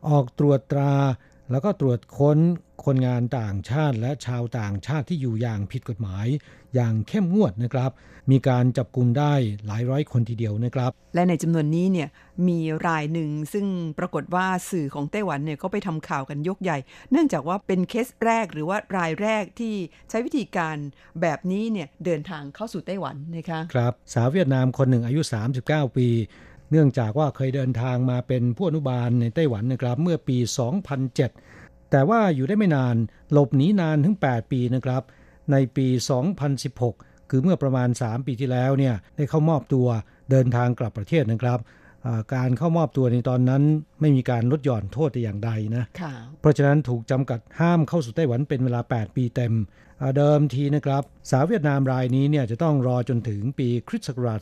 [0.09, 0.93] ออกตรวจตรา
[1.51, 2.37] แล้วก็ตรวจค้น
[2.85, 6.27] คนงานต่างชาติและชาวต่างชาติที่อยู่อย่างผิดกฎหมาย
[6.75, 7.91] อย่างเข้มงวดนะครับ
[8.31, 9.33] มีการจับกลุ่มได้
[9.65, 12.09] หลายร้อยคนทีเดียวนะครับ และในจำนวนนี้เนี่ย
[12.47, 13.65] มีรายหนึ่งซึ่ง
[13.99, 16.77] ปรากฏว่าสื่อของไต้หวันเนี่ยก็ไปทำข่าวกันยกใหญ่
[17.11, 19.73] เนื่องจากว่าเป็นเคสแรกหรือว่ารายแรกที่
[20.09, 20.77] ใช้วิธีการ
[21.21, 25.21] แบบนี้เนี่ยเดินทางเข้าสู่ไต้หวันนะคะครับสาวเวียดนามคนหนึ่งอายุ
[25.59, 26.07] 39 ปี
[26.71, 30.37] เนื่องจากว่าเคยเดินทางมาเป็นผู้อนุบาลในไต้หวันนะครับ เมื่อปี
[31.13, 32.95] 2007 แต่ว่าอยู่ได้ไม่นาน
[33.31, 35.03] หลบหนีนานถึง 8 ปีนะครับ
[35.51, 35.87] ในปี
[36.59, 39.87] 2016 คือเมื่อประมาณ 3 ปีที่แล้วเนี่ยได้เข้ามอบตัว
[40.31, 41.59] เดินทางกลับประเทศนะครับ
[42.35, 43.63] การเข้ามอบตัวในตอนนั้น
[44.01, 45.83] ไม่มีการลดหย่อนโทษแต่อย่างใดนะ
[46.39, 49.53] เพราะฉะนั้นถูกจำกัดห้ามเข้าสู่ไต้หวันเป็นเวลา 8 ปีเต็ม
[50.17, 54.39] เดิมทีนะครับ สาวเวียดนามรายนี้เนี่ยจะต้องรอจนถึงปีคริสต์ศักราช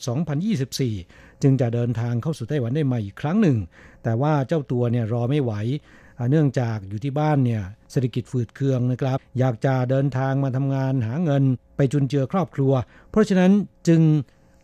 [0.87, 3.57] 2024 จึงจะเดินทางเข้าสู่ไต้หวันได้ใหม่อีกครั้งหนึ่ง
[4.03, 5.53] แต่ว่าเจ้าตัวเนี่ยรอไม่ไหว
[6.31, 7.61] เนื่องจากอยู่ที่บ้านเนี่ย
[7.91, 11.43] เศรษฐกิจฝืดเคืองนะครับ อยากจะเดินทางมาทำงานหาเงิน
[11.75, 12.73] ไปจุนเจือครอบครัว
[13.11, 13.51] เพราะฉะนั้น
[13.87, 14.01] จึง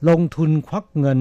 [0.09, 1.19] ลงทุนควักเงิน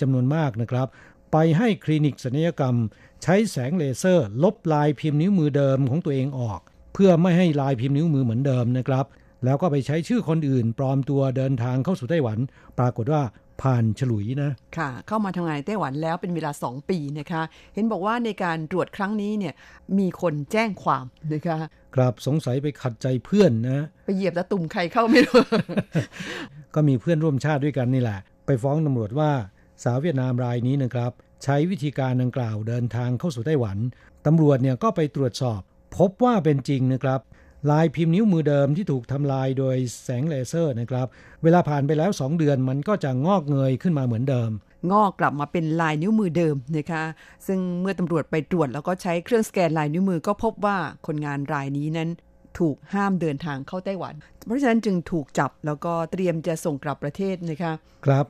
[0.00, 0.86] จำนวนมากนะครับ
[1.32, 2.76] ไปให้คลินิกศัลยกรรม
[3.22, 6.60] ใช้แสงเลเซอร์ ลบลายพิมพ์นิ้วมือเดิมของตัวเองออก
[6.94, 9.06] เพื่อไม่ให้ลายพิมพ์นิ้วมือเหมือนเดิมนะครับ
[9.44, 12.38] แล้วก็ไปใช้ชื่อคนอื่น ปลอมตัวเดินทางเข้าสู่ไต้หวัน
[12.78, 13.22] ปรากฏว่า
[13.62, 17.42] ผ่านฉลุยนะ ค่ะ เข้ามาทำงานในไต้หวันแล้วเป็นเวลา 2 ปีนะคะ
[17.74, 19.54] เห็นบอกว่าในการตรวจครั้งนี้เนี่ย
[19.98, 21.58] มีคนแจ้งความนะคะ
[21.94, 25.42] ครับสงสัยไปขัดใจเพื่อนนะ ไปเหยียบตะตุ่มใครเข้าไม่รู้
[26.74, 29.30] ก็มีเพื่อนร่วมชาติด้วยกันนี่แหละ ไปฟ้องตำรวจว่า
[29.84, 31.12] สาวเวียดนามรายนี้นะครับ
[31.44, 33.78] ใช้วิธีการดังกล่าวเดินทางเข้าสู่ไต้หวัน
[34.26, 35.60] ตำรวจเนี่ยก็ไปตรวจสอบ
[35.96, 37.20] พบว่าเป็นจริงนะครับ
[37.70, 41.06] ลายพิมพ์นิ้วมือเดิมที่ถูกทำลายโดยแสงเลเซอร์นะครับ
[41.42, 44.50] เวลาผ่านไปแล้ว 2 เดือนมันก็จะงอกเงยขึ้นมาเหมือนเดิม
[44.92, 47.04] งอกกลับมาเป็นลายนิ้วมือเดิมนะคะ
[47.46, 52.10] ซึ่งเมื่อตำรวจไปตรวจแล้วก็ใช้เครื่องสแกนลายนิ้วมือก็พบว่าคนงานรายนี้นั้น
[52.58, 54.14] ถูกห้ามเดินทางเข้าไต้หวัน
[54.46, 57.72] เพราะฉะนั้นจึงถูกจับแล้วก็เตรียมจะส่งกลับประเทศนะคะ
[58.06, 58.26] ครับ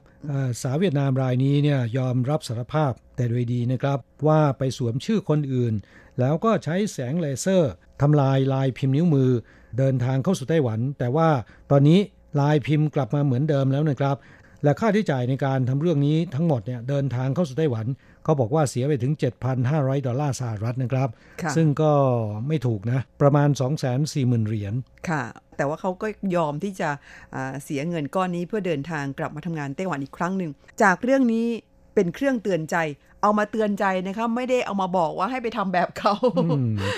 [0.63, 5.75] สาวเวียดนามรายนี้เนี่ยยอมรับสารภาพแต่โดยดีนะครับ ว่าไปสวมชื่อคนอื่น
[6.21, 9.31] แล้วก็ใช้แสงเลเซอร์ทำลายลายพิมพ์นิ้วมือ
[9.79, 11.29] เดินทางเข้าสู่ไต้หวัน แต่ว่า
[11.71, 11.99] ตอนนี้
[12.41, 14.17] ลายพิมพ์กลับมาเหมือนเดิมแล้วนะครับ
[14.65, 17.87] และค่าที่จ่ายในการทำเรื่องนี้ทั้งหมดเนี่ยเดินทางเข้าสู่ไต้หวัน
[18.25, 19.13] เขาบอกว่าเสียไปถึง
[19.61, 21.09] 7,500 ดอลลาร์สหรัฐนะครับ
[21.57, 21.93] ซึ่งก็
[22.49, 23.49] ไม่ถูกนะ ประมาณ
[23.99, 24.75] 240,000 เหรียญ
[25.09, 25.23] ค่ะ
[25.57, 26.07] แต่ว่าเขาก็
[26.37, 26.91] ยอมที่จะ
[27.65, 30.51] เสียเงินก้อนนี้เพื่อเดินทางกลับมาทำงานไต้หวันอีกครั้งหนึ่ง
[30.83, 31.47] จากเรื่องนี้
[32.01, 32.77] เป็นเครื่องเตือนใจ
[33.23, 36.15] เอามาเตือนใจนะครับไม่ได้เอามาบอกว่าให้ไปทำแบบเขา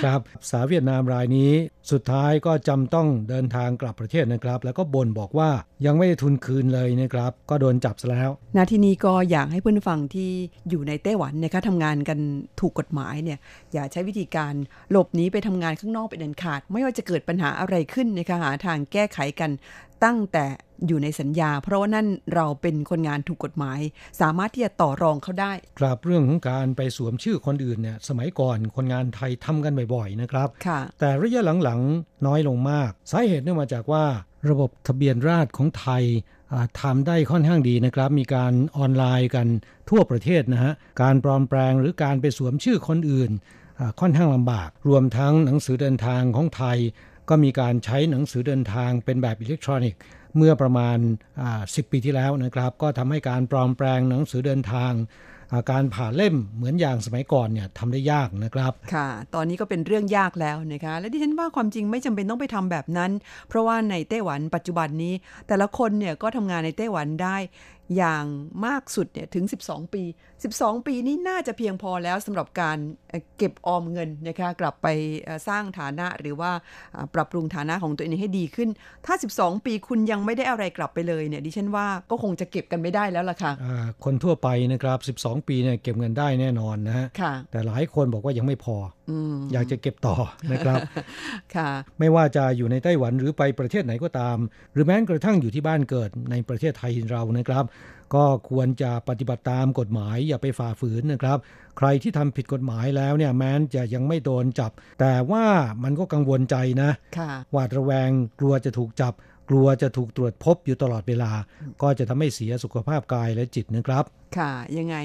[0.05, 1.53] ครับ สาวเวียดนามรายนี้
[1.93, 5.51] สุดท้ายก็จำต้องเดินทางกลับประเทศนะครับ แล้วก็บ่นบอกว่า
[5.87, 10.31] ยังไม่ได้ทุนคืนเลยนะครับ ก็โดนจับซะแล้วนาที่นี้ก็อยากให้เพื่อนฟังที่
[10.71, 12.19] อยู่ในไต้หวันนะคะทำงานกัน
[12.61, 13.39] ถูกกฎหมายเนี่ย
[13.73, 14.55] อย่าใช้วิธีการ
[14.91, 19.51] หลบหนีไปทำงานข้างนอกเป็นอันขาด ไม่ว่าจะเกิดปัญหาอะไรขึ้นนะคะหาทางแก้ไขกัน
[20.05, 20.47] ตั้งแต่
[20.87, 23.81] อยู่ในสัญญา เพราะว่านั่นเราเป็นคนงานถูกกฎหมาย
[24.21, 30.49] สามารถที่จะต่อรองเขาได้ครับเรื่องของการไปสวมชื่อคนอื่นเนี่ยสมัยก่อนคนงานไทยทำกันบ่อยๆนะครับ
[31.01, 34.05] แต่ระยะหลังๆน้อยลงมาก สาเหตุเนื่องมาจากว่า
[34.51, 36.05] ระบบทะเบียนราษฎรของไทย
[36.81, 39.47] ทำได้ค่อนข้างดีนะครับ มีการออนไลน์กัน
[39.91, 40.73] ทั่วประเทศนะฮะ
[41.03, 43.31] การปลอมแปลงหรือการไปสวมชื่อคนอื่น
[44.01, 46.79] ค่อนข้างลำบาก รวมทั้งหนังสือเดินทางของไทย
[47.29, 50.01] ก็มีการใช้หนังสือเดินทางเป็นแบบอิเล็กทรอนิกส์
[50.37, 50.99] เมื่อประมาณ
[51.49, 54.93] 10 ปีที่แล้วนะครับ ก็ทำให้การปลอมแปลงหนังสือเดินทาง
[55.71, 63.11] การผ่าเล่มเหมือนอย่างสมัยก่อนเนี่ยทำได้ยากนะครับ ค่ะ ตอนนี้ก็เป็นเรื่องยากแล้วนะคะ และที่ฉันว่าความจริงไม่จำเป็นต้องไปทำแบบนั้น
[63.49, 65.15] เพราะว่าในไต้หวันปัจจุบันนี้
[65.49, 67.37] แต่ละคนเนี่ยก็ทำงานในไต้หวันได้
[67.97, 68.27] อย่าง
[68.67, 70.03] มากสุดเนี่ยถึง 12 ปี
[70.45, 72.79] 12 ปีนี้น่าจะเพียงพอแล้วสำหรับการ
[73.39, 74.87] เก็บออมเงินนะคะกลับไป
[75.49, 76.51] สร้างฐานะหรือว่า
[77.15, 78.69] ปรับปรุงฐานะของตัวเองให้ดีขึ้น
[79.07, 83.53] ถ้า 12 ปีคุณยังไม่ได้อะไรกลับไปเลยเนี่ยดิฉันว่าก็คงจะเก็บกันไม่ได้แล้วล่ะค่ะ
[84.05, 87.07] คนทั่วไปนะครับ 12 ปีเนี่ยเก็บเงินได้แน่นอนนะฮะ
[87.51, 88.77] แต่หลายคนบอกว่ายังไม่พอ
[89.53, 90.17] อยากจะเก็บต่อ
[90.53, 90.79] นะครับ
[91.57, 94.37] ค่ะไม่ว่าจะอยู่ในไต้หวันหรือไปประเทศไหนก็ตาม
[94.73, 97.65] หรือแม้กระทั่งอยู่ที่บ้านเกิดในประเทศไทยเรานะครับ
[98.15, 101.39] ก็ควรจะปฏิบัติตามกฎหมายอย่าไปฝ่าฝืนนะครับ
[101.79, 105.45] ใครที่ทำผิดกฎหมายแล้วเนี่ยแม้นจะยังไม่โดนจับ แต่ว่า
[105.83, 106.91] มันก็กังวลใจนะ
[107.53, 108.11] หวาดระแวง
[108.41, 109.13] กลัวจะถูกจับ
[109.49, 111.31] กลัวจะถูกตรวจพบอยู่ตลอดเวลา
[111.83, 114.05] ก็จะทำให้เสียสุขภาพกายและจิตนะครับ
[114.39, 114.97] ค่ะ ยังไง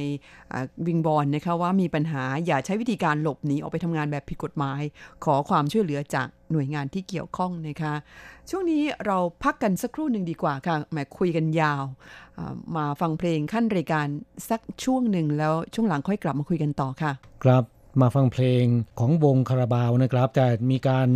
[0.88, 4.82] วิงบอลนะคะว่ามีปัญหาอย่าใช้วิธีการหลบหนีออกไปทำงานแบบผิดกฎหมาย
[5.26, 7.94] ขอความช่วยเหลือจากหน่วยงานที่เกี่ยวข้องนะคะ
[8.50, 11.84] ช่วงนี้เราพักกันสักครู่หนึ่งดีกว่าค่ะแหมคุยกันยาว
[12.76, 14.08] มาฟังเพลงขั้นรายการ
[14.50, 17.12] สักช่วงหนึ่งแล้วช่วงหลังค่อยกลับมาคุยกันต่อค่ะ
[17.44, 17.64] ครับ
[18.02, 18.66] มาฟังเพลง
[19.00, 21.08] ของวงคาราบาวนะครับ แต่มีการ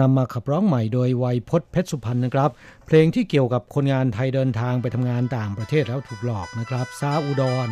[0.00, 2.50] นำมาขับร้องใหม่โดยวัยพศเพชรสุพรรณนะครับ
[2.86, 7.68] เพลงที่เกี่ยวกับคนงานไทยเดินทางไปทำงานต่างประเทศแล้วถูกหลอกนะครับซาอุดร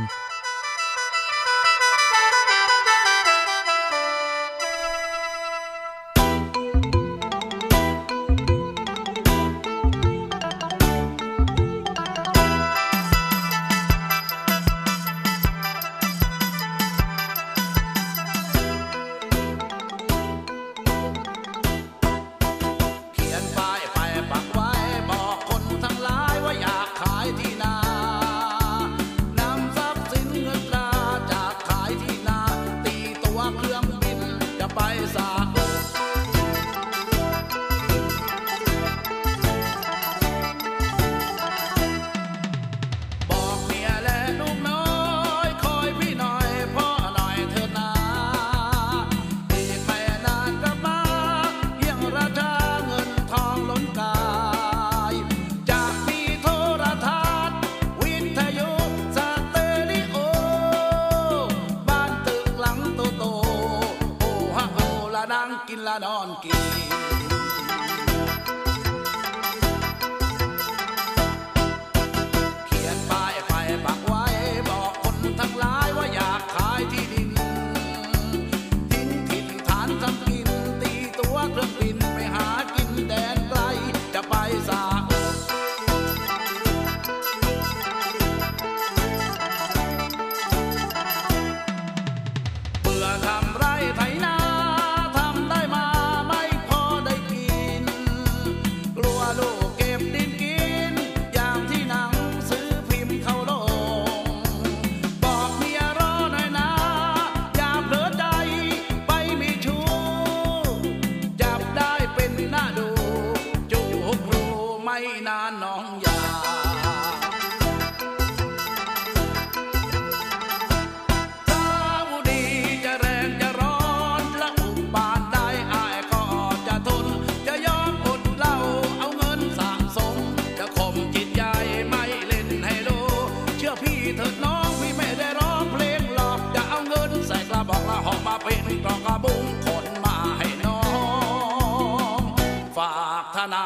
[143.38, 143.60] ಕಥನಾ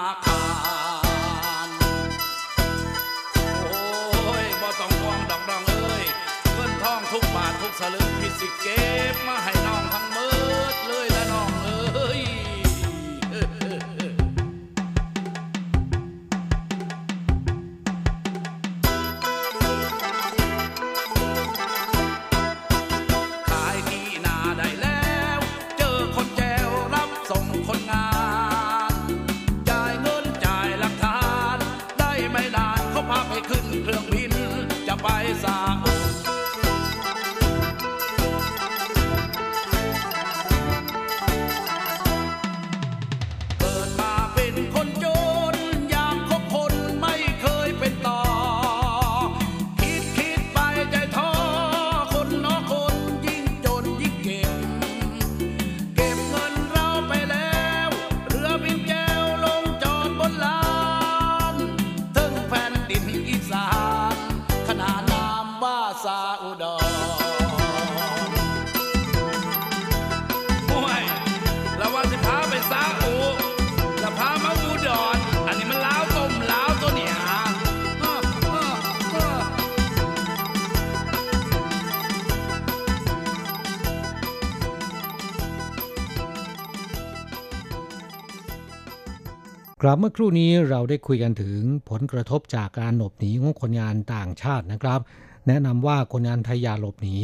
[89.85, 91.59] กลับเมื่อครู่นี้เราได้คุยกันถึง
[91.91, 95.01] ผลกระทบจากการหลบหนีของคนงานต่างชาตินะครับ
[95.49, 97.16] แนะนำว่าคนงานไทยอย่าหลบหนี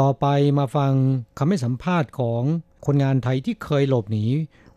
[0.00, 0.26] ต่อไป
[0.58, 0.92] มาฟัง
[1.38, 2.42] คำให้สัมภาษณ์ของ
[2.86, 4.24] คนงานไทยที่เคยหลบหนี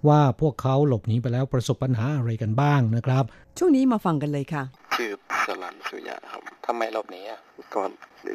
[0.08, 3.24] ว่าพวกเขาหลบหนีไปแล้วประสบปัญหาอะไรกันบ้างนะครับ
[3.58, 4.64] ช่วงนี้มาฟังกันเลยค่ะ
[4.96, 5.12] ชื่อ
[5.48, 7.40] สลันสุยะครับทำไมหลบหนีอะ
[7.74, 7.82] ก็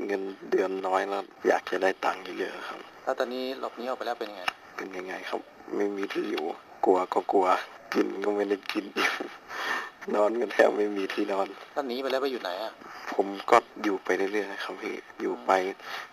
[0.06, 4.42] เงินเดือนน้อยแล้วอยากจะได้ตังค์เยอะๆครับแล้วตอนนี้หลบหนีออกไปแล้วเป็นยังไง
[4.76, 5.40] เป็นยังไงครับ
[5.76, 6.44] ไม่มีที่อยู่
[6.84, 7.48] กลัวก็กลัว
[7.94, 8.84] กินก็ไม่ได้กิน
[10.14, 12.72] นอนก็แทบไม่มีที่นอนแล้วหนีไปแล้วไปอยู่ไหนอะ
[13.14, 15.50] ผมก็อยู่ไปเรื่อยๆนะครับพี่อยู่ไป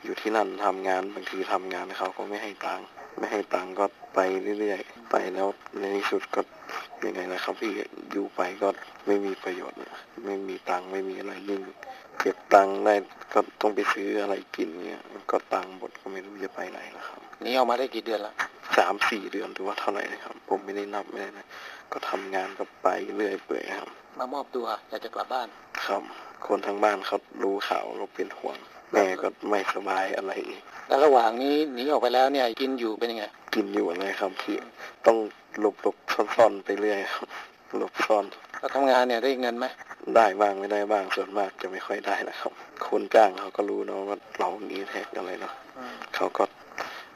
[0.03, 2.85] อยู่ที่นั่นทำงานบางทีทำงานเขาก็ไม่ให้ตังค์
[3.17, 4.19] ไม่ให้ตังค์ก็ไป
[4.59, 5.47] เรื่อยๆไปแล้ว
[5.79, 6.41] ในที่สุดก็
[7.05, 7.71] ยังไงนะครับพี่
[8.11, 8.67] อยู่ไปก็
[9.05, 9.77] ไม่มีประโยชน์
[10.25, 11.61] ไม่มีตังค์ไม่มีอะไรยิ่ง
[12.19, 12.95] เก็บตังค์ได้
[13.33, 18.33] ก็ต้องไปซื้ออะไรกินเงี้ยก็ตังค์หมดก็ไม่รู้จะไปไหนแล้วครับหนีออกมาได้กี่เดือนละ
[18.77, 21.45] สามสี่เดือนหรือว่าเท่าไหร่นะครับ ผมไม่ได้นับไม่ได้นะ
[21.93, 23.89] ก็ทำงานก็ไปเรื่อยเปื่อยครับ
[24.19, 25.47] มามอบตัวอยากจะกลับบ้าน
[25.85, 26.01] ครับ
[26.47, 28.57] คนทางบ้านเขารู้ข่าวก็เป็นห่วง
[28.91, 34.57] แม่ก็ไม่สบายอะไรอีกแล้วระหว่างนี้หนีออกไปแล้วเนี่ยกินอยู่เป็นยังไง กินอยู่อะไรครับพี่
[35.05, 35.17] ต้อง
[35.59, 35.97] หลบหลบ
[36.35, 37.27] ซ่อนๆไปเรื่อยครับ
[37.77, 38.25] หลบซ่อน
[38.59, 39.65] แล้วทำงานเนี่ยได้เงินไหม
[40.15, 42.51] ได้บ้างไม่ได้บ้างส่วนมากจะไม่ค่อยได้นะครับ
[42.87, 45.53] คนจ้างเขาก็รู้เนาะว่าเราหนีแท็กอะไรเนาะ
[46.15, 46.43] เขาก็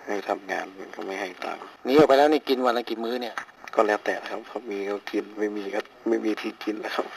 [0.07, 3.35] ให้ทำงานมันก็ไม่ให้ตังค์หนีออกไปแล้วนี่กินวันละกี่มื้อเนี่ย
[3.75, 7.07] ก็แล้วแต่นะครับเขามีก็กินไม่มีก็ไม่มีที่กินนะครับ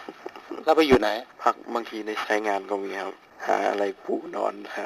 [0.65, 1.09] แล้วไปอยู่ไหน
[1.43, 3.15] พักบางทีในใช้งานก็มีครับ
[3.47, 4.85] หาอะไรปูนอนหา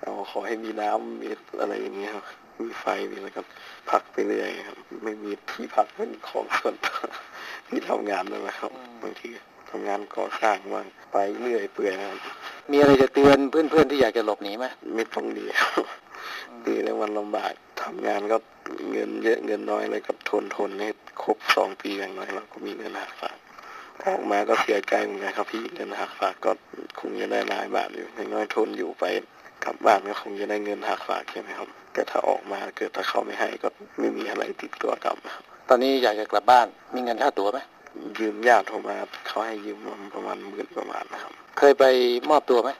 [0.00, 1.28] เอาขอให้มีน้ำมี
[1.60, 2.24] อะไรอย่างเงี้ยครับ
[2.60, 3.42] มีไฟมีอะไรก็
[3.90, 6.98] พักไปเรื่อยครับ ไม่มีที่พักเป็นของส่วนตัว
[7.68, 8.72] ที่ทำงานนั่นแหละครับ
[9.02, 9.28] บางที
[9.70, 12.18] ทำงานก่อสร้างบ้างไปเรื่อยเปื่อยครับ
[12.70, 14.66] มีอะไรจะเตือนเพื่อนๆที่อยากจะหลบหนีไหม
[14.96, 15.44] ไม่ต้องดี
[16.30, 17.52] ครับดีแล้วมันลำบาก
[17.82, 18.36] ทำงานก็
[18.90, 20.88] เงินเยอะเงินน้อยอะไรก็ทนทนให้
[21.22, 23.36] ครบสองปีอย่างน้อยเราก็มีเงินหักฝาก
[24.06, 26.50] ออกมาก็เสียใจเหมือนกันครับพี่เงินหักฝากก็
[27.00, 29.04] คงจะได้หลายบาทอยู่อย่างน้อยทนอยู่ไป
[29.64, 33.68] กลับบ้านก็คงจะได้เงินหักฝากใช่ไหมครับแต่ถ้าออกมาเกิดถ้าเขาไม่ให้ก็
[33.98, 37.58] ไม่มีอะไรติดตัวกลับครับตอนนี้อยากจะกลับบ้านมีเงินค่าตั๋วไหม
[38.18, 38.96] ยืมญาติโทรมา
[39.26, 41.84] เขาให้ยืมมาประมาณหมื่นประมาณนะครับ เคยไป
[42.30, 42.70] มอบตัวไหม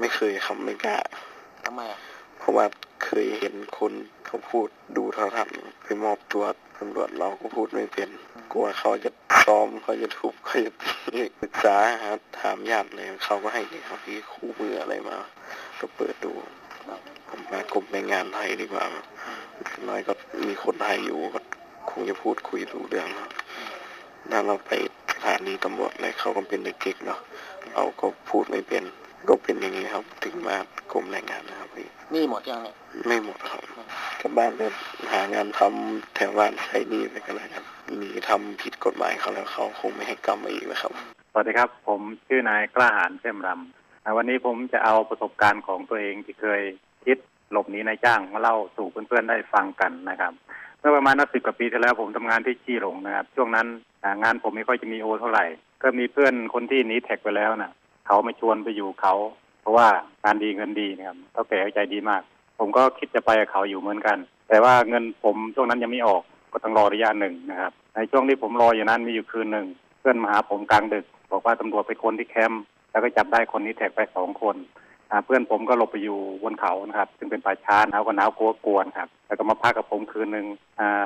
[0.00, 0.96] ไม่เคยครับไม่กล้า
[1.64, 2.00] ทำไมอะ
[2.38, 2.64] เพราะว่า
[3.14, 3.92] เคยเห็นคน
[4.26, 6.44] เขาพูดดูโทรทัศน์ไปมอบตัว
[6.78, 8.08] ตำรวจเราก็พูดไม่เป็น
[8.52, 9.10] กลัวเขาจะ
[9.44, 12.10] ซ้อมเขาจะทุบเขาจะตีปรึกษาหา
[12.40, 15.16] ถามญาติเลยเขาก็ให้เลยครับพี่คู่มืออะไรมา
[15.80, 16.32] ก็เปิดดู
[17.28, 18.84] ผมมากรมในงานไทยดีกว่า
[19.62, 20.12] อย่างน้อยก็
[20.48, 21.40] มีคนไทยอยู่ก็
[21.90, 23.30] คงจะพูดคุยรู้เรื่องครับ
[24.30, 24.70] ถ้าเราไป
[25.12, 27.20] สถานีตำรวจอะไรเขาก็เป็นเด็กๆเนาะ
[27.72, 28.84] เราก็พูดไม่เป็น
[29.28, 30.56] ก็เป็นอย่างนี้ครับถึงมา
[30.92, 33.62] กรมแรงงานนะครับพี่นี่หมดยังเนี่ยไม่หมดครับ
[34.20, 34.66] กลับบ้านก็
[35.12, 37.64] หางานทำแถวบ้านใช้หนี่ไปกันเลยครับ
[38.00, 40.92] มีทำผิดกฎหมายเขาแล้วเขาคงไม่ให้กรรมมาอีกแล้วครับ
[41.32, 46.62] สวัสดีครับ ผมชื่อนายกล้าหาญเชื่อมรำอ่าวันนี้ผมจะเอาประสบการณ์ของตัวเองที่เคย
[47.04, 47.18] คิด
[47.52, 50.32] หลบหนีนายจ้างมาเล่าสู่เพื่อนๆได้ฟังกันนะครับ
[50.78, 53.66] เมื่อประมาณนับสิบกว่าปีที่แล้วผมทำงานที่จี้หลงนะครับ ช่วงนั้น
[54.02, 55.44] อ่างานผมไม่ค่อยจะมีโอเท่าไหร่
[55.82, 57.72] ก็มีเพื่อนคนที่หนีแท็กไปแล้วนะ่ะ
[58.06, 59.14] เขามาชวนไปอยู่เขา
[59.60, 59.88] เพราะว่า
[60.24, 62.22] งานดีเงินดีนะครับเท่าแก่ใจดีมาก
[62.58, 66.22] ผมก็คิดจะไปกับเขาอยู่เหมือนกัน แต่ว่าเงินผมช่วงนั้นยังไม่ออก
[66.52, 69.66] ก็ต้องรอระยะหนึ่งนะครับ ในช่วงที่ผมรออยู่นั้นมีอยู่คืนหนึ่ง
[70.00, 74.56] เพื่อนมาหาผมกลางดึก บอกว่าตำรวจไปคนที่แคมป์แล้วก็จับได้คนนี้แท็กไปสองคน
[75.24, 80.46] เพื่อนผมก็หลบไปอยู่บนเขานะครับ ซึ่งเป็นป่าช้าหนาวก็หนาวกลัวกวนครับแล้วก็มาพักกับผมคืนหนึ่ง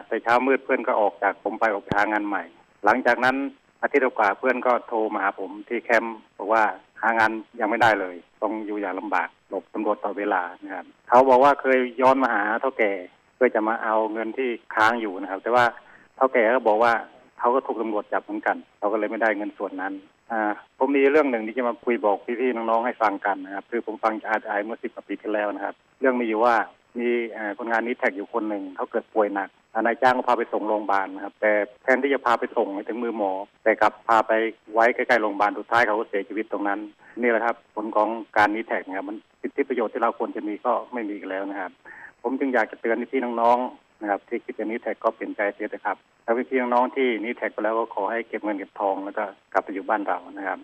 [0.06, 2.42] แต่เช้ามืดเพื่อนก็ออกจากผมไปออกไปหางานใหม่
[2.84, 3.36] หลังจากนั้น
[3.82, 6.64] อาทิตย์กว่าเพื่อนก็โทรมาหาผมที่แคมป์บอกว่า
[7.02, 7.30] หางาน
[7.60, 12.92] ยังไม่ได้เลย ต้องอยู่อย่างลำบากหลบตำรวจต่อเวลานะครับเขาบอกว่าเคยย้อนมาหาเท่าแก่
[13.34, 15.64] เพื่อจะมาเอาเงินที่ค้างอยู่นะครับ แต่ว่า
[16.16, 16.92] เท่าแก่ก็บอกว่า
[17.38, 19.92] เขาก็ถูกตำรวจจับเหมือนกันเขาก็เลยไม่ได้เงินส่วนนั้น
[20.32, 20.42] อ่า
[20.78, 26.54] ผมมีเรื่องหนึ่งที่จะมาคุยบอกพี่ๆน้องๆให้ฟังกันนะครับ คือผมฟังจากอาจารย์เมื่อสิบกว่าปีที่แล้วนะครับ เรื่องมีอยู่ว่า
[27.00, 27.08] มี
[27.58, 29.48] คนงานนี้แท็กอยู่คนหนึ่งเขาเกิดป่วยหนัก
[29.80, 33.32] นายจ้างก็พาไปส่งโรงพยาบาลครับ แต่แทนที่จะพาไปส่งถึงมือหมอ
[33.64, 34.32] แต่กลับพาไป
[34.72, 36.80] ไว้ใกล้ๆโรงพยาบาลสุดท้ายเขาก็เสียชีวิตตรงนั้น
[37.20, 41.70] นี่แหละครับผลของการนี้แท็กนะครับมันสิทธิประโยชน์ที่เราควรจะมีก็ไม่มีแล้วนะครับ
[42.22, 50.58] ผมจึงอยากจะเตือนพี่น้องๆนะครับ ที่คิดจะนิแท็กก็เปลี่ยนใจเสียเถอะครับแล้วพี่น้องๆที่นิแท็กไปแล้วก็ขอให้เก็บเงินเก็บทองแล้วก็กลับไปอยู่บ้านเรานะครับ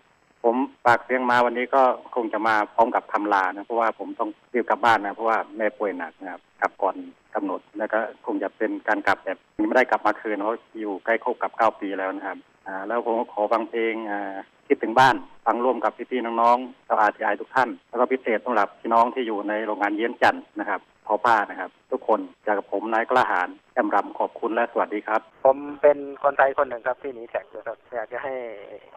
[0.45, 1.83] ผมฝากเสียงมาวันนี้ก็
[2.15, 6.97] คงจะมาพร้อมกับทำลานะเพราะว่าผมต้องรีบกลับบ้านนะเพราะว่าแม่ป่วยหนักนะครับกลับก่อน
[7.35, 9.39] กำหนดแล้วก็คงจะเป็นการกลับแบบ
[9.69, 14.35] ไม่ได้กลับมาคืนเพราะอยู่ใกล้ครบกับเก้าปีแล้วนะครับอ่าแล้วผมก็ขอฟังเพลงอ่า
[14.69, 15.17] คิดถึงบ้าน
[15.47, 28.35] ฟังร่วมกับพี่ๆน้องๆชาวอาทีไอทุกท่าน แล้วก็พิเศษสำหรับพี่น้องที่อยู่ในโรงงานเยี่ยนจันทร์นะครับ ทอผ้านะครับ ทุกคนจากกับผมนายกล้าหาญแอมรำขอบคุณและสวัสดีครับ ผมเป็นคนไทยคนหนึ่งครับที่หนีแท็กนะครับอยากจะให้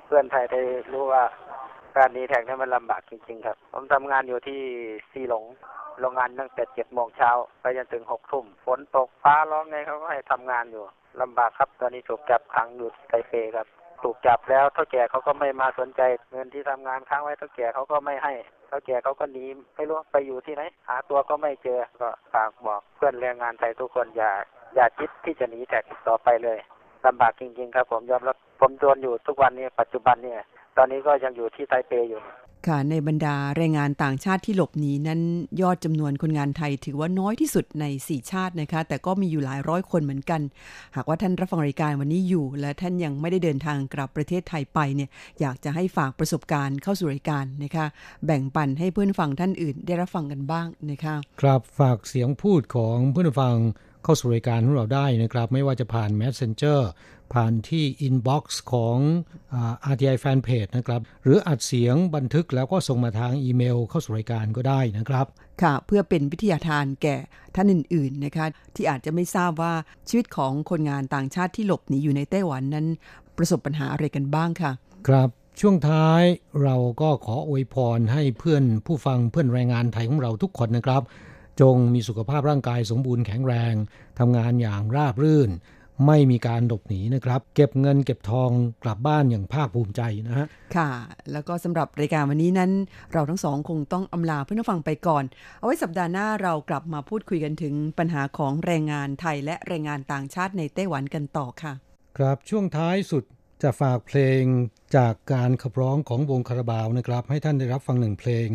[0.06, 1.24] เพื่อนไทยได้รู้ว่า
[1.97, 4.62] การหนีแท็กนั้นมันลำบากจริง ๆ ครับ ผมทำงานอยู่ที่
[5.12, 5.43] ซีหลง
[5.99, 7.32] โรงงานตั้งแต่เจ็ดโมงเช้า
[7.62, 10.84] ไปจนถึงหกทุ่มฝนตกฟ้าร้องไงเขาก็ให้ทำงานอยู่
[11.22, 13.68] ลำบากครับ ตอนนี้ถูกจับขังอยู่ไทเปครับ
[14.06, 16.01] ถูกจับแล้วเท่าแก่เขาก็ไม่มาสนใจ
[16.32, 18.34] เงินที่ทำงานค้างไว้เท่าแก่เขาก็ไม่ให้
[18.68, 19.45] เท่าแก่เขาก็หนี
[19.76, 24.32] ไม่รู้ไปอยู่ที่ไหนหาตัวก็ไม่เจอก็ฝากบอกเพื่อนแรงงานไทยทุกคนอย่า
[24.76, 26.58] อย่าคิดที่จะหนีแท็กต่อไปเลย
[27.06, 30.41] ลำบากจริง ๆ ครับ ผมยอมรับผมโดนอยู่ทุกวันนี้ปัจจุบันเนี่ย
[30.78, 32.22] ตอนนี้ก็ยังอยู่ที่ไทเปอยู่
[32.68, 35.22] ค่ะในบรรดาแรงงานต่างชาติที่หลบหนีนั้น
[35.61, 40.41] ยอดจำนวนคนงานไทยถือว่าน้อยที่สุดใน 4 ชาตินะคะ แต่ก็มีอยู่หลายร้อยคนเหมือนกัน
[40.95, 45.09] หากว่าท่านรับฟังรายการวันนี้อยู่ และท่านยังไม่ได้เดินทางกลับประเทศไทยไปเนี่ย
[45.39, 47.86] อยากจะให้ฝากประสบการณ์เข้าสู่รายการนะคะ
[48.26, 53.55] แบ่งปันให้เพื่อนฟังท่านอื่นได้รับฟังกันบ้างนะคะ ครับฝากเสียงพูดของเพื่อนฟัง
[54.06, 56.80] เข้าสู่รายการของเราได้นะครับ ไม่ว่าจะผ่าน Messenger
[57.34, 58.97] ผ่านที่ inbox ของ
[59.91, 65.26] RTI Fanpage นะครับ หรืออัดเสียงบันทึกแล้วก็ส่งมาทางอีเมลเข้าสู่รายการก็ได้นะครับ
[65.62, 67.16] ค่ะ เพื่อเป็นวิทยาทานแก่
[67.56, 68.45] ท่านอื่น ๆ นะคะ
[68.76, 69.74] ที่อาจจะไม่ทราบว่า
[70.10, 72.86] ชีวิตของคนงานต่างชาติที่หลบหนีอยู่ในไต้หวันนั้น
[73.38, 74.72] ประสบปัญหาอะไรกันบ้างค่ะ
[75.08, 75.30] ครับ
[75.60, 76.24] ช่วงท้าย
[76.64, 81.01] เราก็ขออวยพรให้เพื่อนผู้ฟังเพื่อนแรงงานไทยของเราทุกคนนะครับ
[81.62, 83.74] จงมีสุขภาพร่างกายสมบูรณ์แข็งแรง
[84.20, 85.51] ทำงานอย่างราบรื่น
[86.08, 88.49] ไม่มีการหลบหนีนะครับ เก็บเงินเก็บทอง
[88.84, 90.89] กลับบ้านอย่างภาคภูมิใจนะฮะค่ะ
[91.32, 92.72] แล้วก็สำหรับรายการวันนี้นั้น
[93.14, 95.24] เราทั้งสองคงต้องอำลาเพื่อนผู้ฟังไปก่อน
[95.60, 101.74] เอาไว้สัปดาห์หน้าเรากลับมาพูดคุยกันถึงปัญหาของแรงงานไทยและแรงงานต่างชาติในไต้หวันกันต่อค่ะ
[102.18, 103.24] ครับช่วงท้ายสุด
[103.64, 104.41] จะฝากเพลง
[104.95, 108.49] จากการขับร้องของวงคาราบาวนะครับ ให้ท่านได้รับฟังหนึ่งเพลง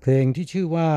[0.00, 0.90] เพลงที่ชื่อว่า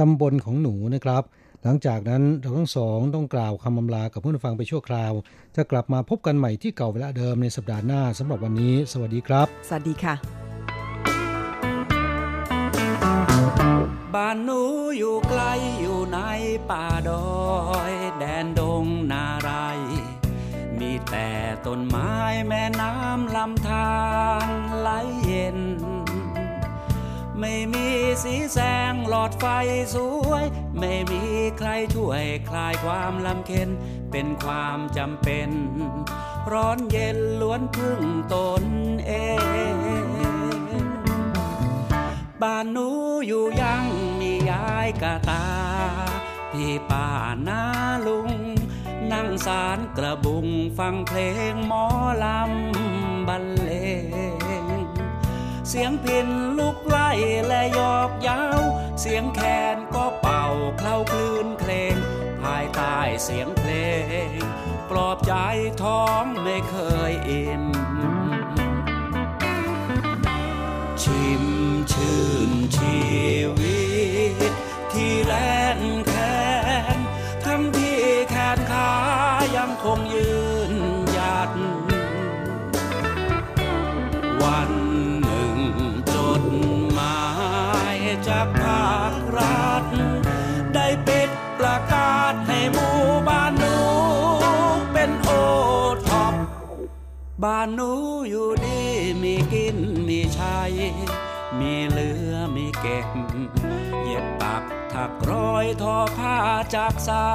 [0.00, 1.22] ตำบลของหนูนะครับ
[1.62, 5.12] หลังจากนั้นเราทั้งสองต้องกล่าวคำอำลากับผู้ฟังไปชั่วคราว
[5.56, 10.14] จะกลับมาพบกันใหม่ที่เก่าเวลาเดิมในสัปดาห์หน้าสำหรับวันนี้ สวัสดีครับ สวัสดีค่ะ
[14.14, 14.60] บ้านหนู
[14.98, 15.42] อยู่ไกล
[15.80, 16.18] อยู่ใน
[16.70, 17.26] ป่าดอ
[17.90, 19.50] ยแดนดงนาไร
[20.80, 21.28] มีแต่
[21.66, 22.12] ต้นไม้
[22.48, 23.94] แม่น้ำลำธา
[24.46, 24.48] ร
[24.80, 24.88] ไหล
[25.24, 25.58] เย็น
[27.46, 27.88] ไม่มี
[28.24, 28.58] สีแส
[28.92, 29.46] งหลอดไฟ
[29.94, 29.96] ส
[30.28, 30.44] วย
[30.78, 31.22] ไม่มี
[31.58, 33.68] ใครช่วยคลายความลำเค็น
[34.10, 35.50] เป็นความจำเป็น
[36.52, 38.02] ร้อนเย็นล้วนพึ่ง
[38.34, 38.64] ตน
[39.06, 39.12] เอ
[39.72, 39.74] ง
[42.42, 42.88] บ้านหนู
[43.26, 43.84] อยู่ยัง
[44.20, 45.46] มียายกะตา
[46.52, 47.08] พี่ป้า
[47.48, 47.62] น้า
[48.06, 48.30] ลุง
[49.12, 50.46] นั่งสารกระบุง
[50.78, 51.18] ฟังเพล
[51.52, 51.84] งหมอ
[52.24, 53.70] ลำบรรเล
[54.42, 54.43] ง
[55.68, 57.10] เสียงพินลุกไล่
[57.46, 58.60] และยอกยาว
[59.00, 59.40] เสียงแค
[59.74, 60.44] นก็เป่า
[60.78, 61.94] เคล้าคลื่นเพลง
[62.42, 63.72] ภายใต้เสียงเพล
[64.36, 64.40] ง
[64.90, 65.34] ปลอบใจ
[65.82, 66.76] ท้องไม่เค
[67.10, 67.64] ยอิ่ม
[97.44, 97.90] บ้านหนู
[98.28, 98.80] อยู่ดี
[99.22, 99.78] มีกิน
[100.08, 100.58] มีใช้
[101.58, 103.08] มีเหลือมีเก็บ
[104.04, 106.38] เย็บปักถักร้อยทอผ้า
[106.74, 107.28] จากสา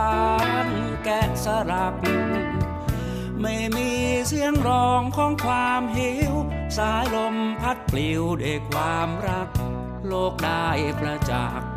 [0.65, 0.67] ร
[1.03, 1.95] แกะสลัก
[3.41, 3.89] ไม่มี
[4.27, 6.33] เสียงร้องของความหิว
[6.77, 9.49] สายลมพัดปลิวด้วยความรัก
[10.07, 10.67] โลกได้
[10.99, 11.71] ประจักษ์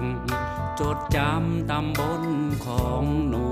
[0.81, 2.23] จดจำตำบล
[2.67, 3.52] ของหนู